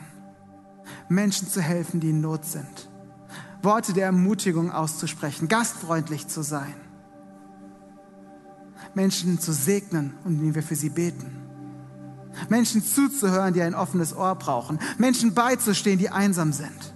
Menschen 1.09 1.47
zu 1.47 1.61
helfen, 1.61 1.99
die 1.99 2.09
in 2.09 2.21
Not 2.21 2.45
sind, 2.45 2.89
Worte 3.61 3.93
der 3.93 4.05
Ermutigung 4.05 4.71
auszusprechen, 4.71 5.47
gastfreundlich 5.47 6.27
zu 6.27 6.41
sein, 6.41 6.75
Menschen 8.93 9.39
zu 9.39 9.53
segnen 9.53 10.15
und 10.23 10.35
indem 10.35 10.55
wir 10.55 10.63
für 10.63 10.75
sie 10.75 10.89
beten. 10.89 11.41
Menschen 12.49 12.83
zuzuhören, 12.83 13.53
die 13.53 13.61
ein 13.61 13.75
offenes 13.75 14.15
Ohr 14.15 14.35
brauchen, 14.35 14.79
Menschen 14.97 15.33
beizustehen, 15.33 15.99
die 15.99 16.09
einsam 16.09 16.51
sind. 16.53 16.94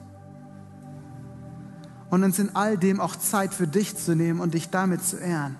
Und 2.09 2.23
uns 2.23 2.39
in 2.39 2.55
all 2.55 2.77
dem 2.77 2.99
auch 2.99 3.15
Zeit 3.15 3.53
für 3.53 3.67
dich 3.67 3.95
zu 3.95 4.15
nehmen 4.15 4.39
und 4.39 4.53
dich 4.53 4.69
damit 4.69 5.03
zu 5.03 5.17
ehren. 5.17 5.57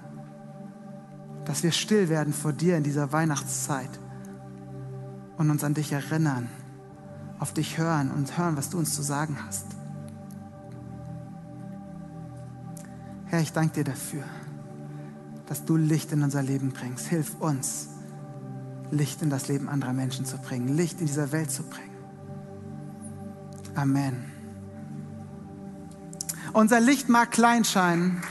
Dass 1.45 1.63
wir 1.63 1.71
still 1.71 2.09
werden 2.09 2.33
vor 2.33 2.53
dir 2.53 2.77
in 2.77 2.83
dieser 2.83 3.11
Weihnachtszeit 3.11 3.99
und 5.37 5.49
uns 5.49 5.63
an 5.63 5.73
dich 5.73 5.91
erinnern, 5.91 6.49
auf 7.39 7.53
dich 7.53 7.77
hören 7.77 8.11
und 8.11 8.37
hören, 8.37 8.57
was 8.57 8.69
du 8.69 8.77
uns 8.77 8.93
zu 8.93 9.01
sagen 9.01 9.37
hast. 9.45 9.65
Herr, 13.25 13.41
ich 13.41 13.53
danke 13.53 13.75
dir 13.75 13.83
dafür, 13.83 14.23
dass 15.45 15.63
du 15.63 15.77
Licht 15.77 16.11
in 16.11 16.23
unser 16.23 16.41
Leben 16.41 16.71
bringst. 16.71 17.07
Hilf 17.07 17.35
uns, 17.39 17.89
Licht 18.91 19.21
in 19.21 19.29
das 19.29 19.47
Leben 19.47 19.69
anderer 19.69 19.93
Menschen 19.93 20.25
zu 20.25 20.37
bringen, 20.37 20.67
Licht 20.67 20.99
in 20.99 21.05
dieser 21.07 21.31
Welt 21.31 21.51
zu 21.51 21.63
bringen. 21.63 21.89
Amen. 23.75 24.38
Unser 26.53 26.79
Licht 26.79 27.09
mag 27.09 27.31
klein 27.31 27.63
scheinen. 27.63 28.21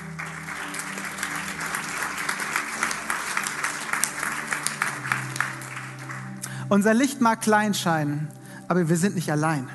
Unser 6.69 6.95
Licht 6.95 7.21
mag 7.21 7.41
klein 7.41 7.75
scheinen, 7.75 8.29
aber 8.67 8.89
wir 8.89 8.97
sind 8.97 9.15
nicht 9.15 9.31
allein. 9.31 9.69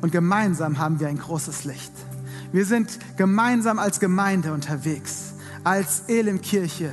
Und 0.00 0.12
gemeinsam 0.12 0.78
haben 0.78 1.00
wir 1.00 1.08
ein 1.08 1.18
großes 1.18 1.64
Licht. 1.64 1.92
Wir 2.52 2.66
sind 2.66 2.98
gemeinsam 3.16 3.78
als 3.78 3.98
Gemeinde 3.98 4.52
unterwegs, 4.52 5.32
als 5.64 6.02
Elim-Kirche. 6.08 6.92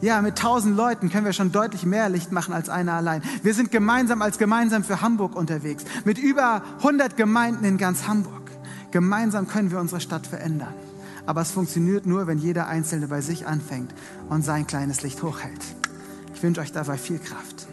Ja, 0.00 0.20
mit 0.22 0.36
tausend 0.36 0.76
Leuten 0.76 1.10
können 1.10 1.24
wir 1.24 1.32
schon 1.32 1.52
deutlich 1.52 1.84
mehr 1.84 2.08
Licht 2.08 2.32
machen 2.32 2.52
als 2.52 2.68
einer 2.68 2.94
allein. 2.94 3.22
Wir 3.42 3.54
sind 3.54 3.70
gemeinsam 3.70 4.22
als 4.22 4.38
gemeinsam 4.38 4.84
für 4.84 5.00
Hamburg 5.00 5.36
unterwegs, 5.36 5.84
mit 6.04 6.18
über 6.18 6.62
100 6.78 7.16
Gemeinden 7.16 7.64
in 7.64 7.78
ganz 7.78 8.08
Hamburg. 8.08 8.43
Gemeinsam 8.94 9.48
können 9.48 9.72
wir 9.72 9.80
unsere 9.80 10.00
Stadt 10.00 10.24
verändern. 10.24 10.72
Aber 11.26 11.40
es 11.40 11.50
funktioniert 11.50 12.06
nur, 12.06 12.28
wenn 12.28 12.38
jeder 12.38 12.68
Einzelne 12.68 13.08
bei 13.08 13.22
sich 13.22 13.44
anfängt 13.44 13.92
und 14.28 14.42
sein 14.42 14.68
kleines 14.68 15.02
Licht 15.02 15.20
hochhält. 15.20 15.60
Ich 16.32 16.40
wünsche 16.44 16.60
euch 16.60 16.70
dabei 16.70 16.96
viel 16.96 17.18
Kraft. 17.18 17.66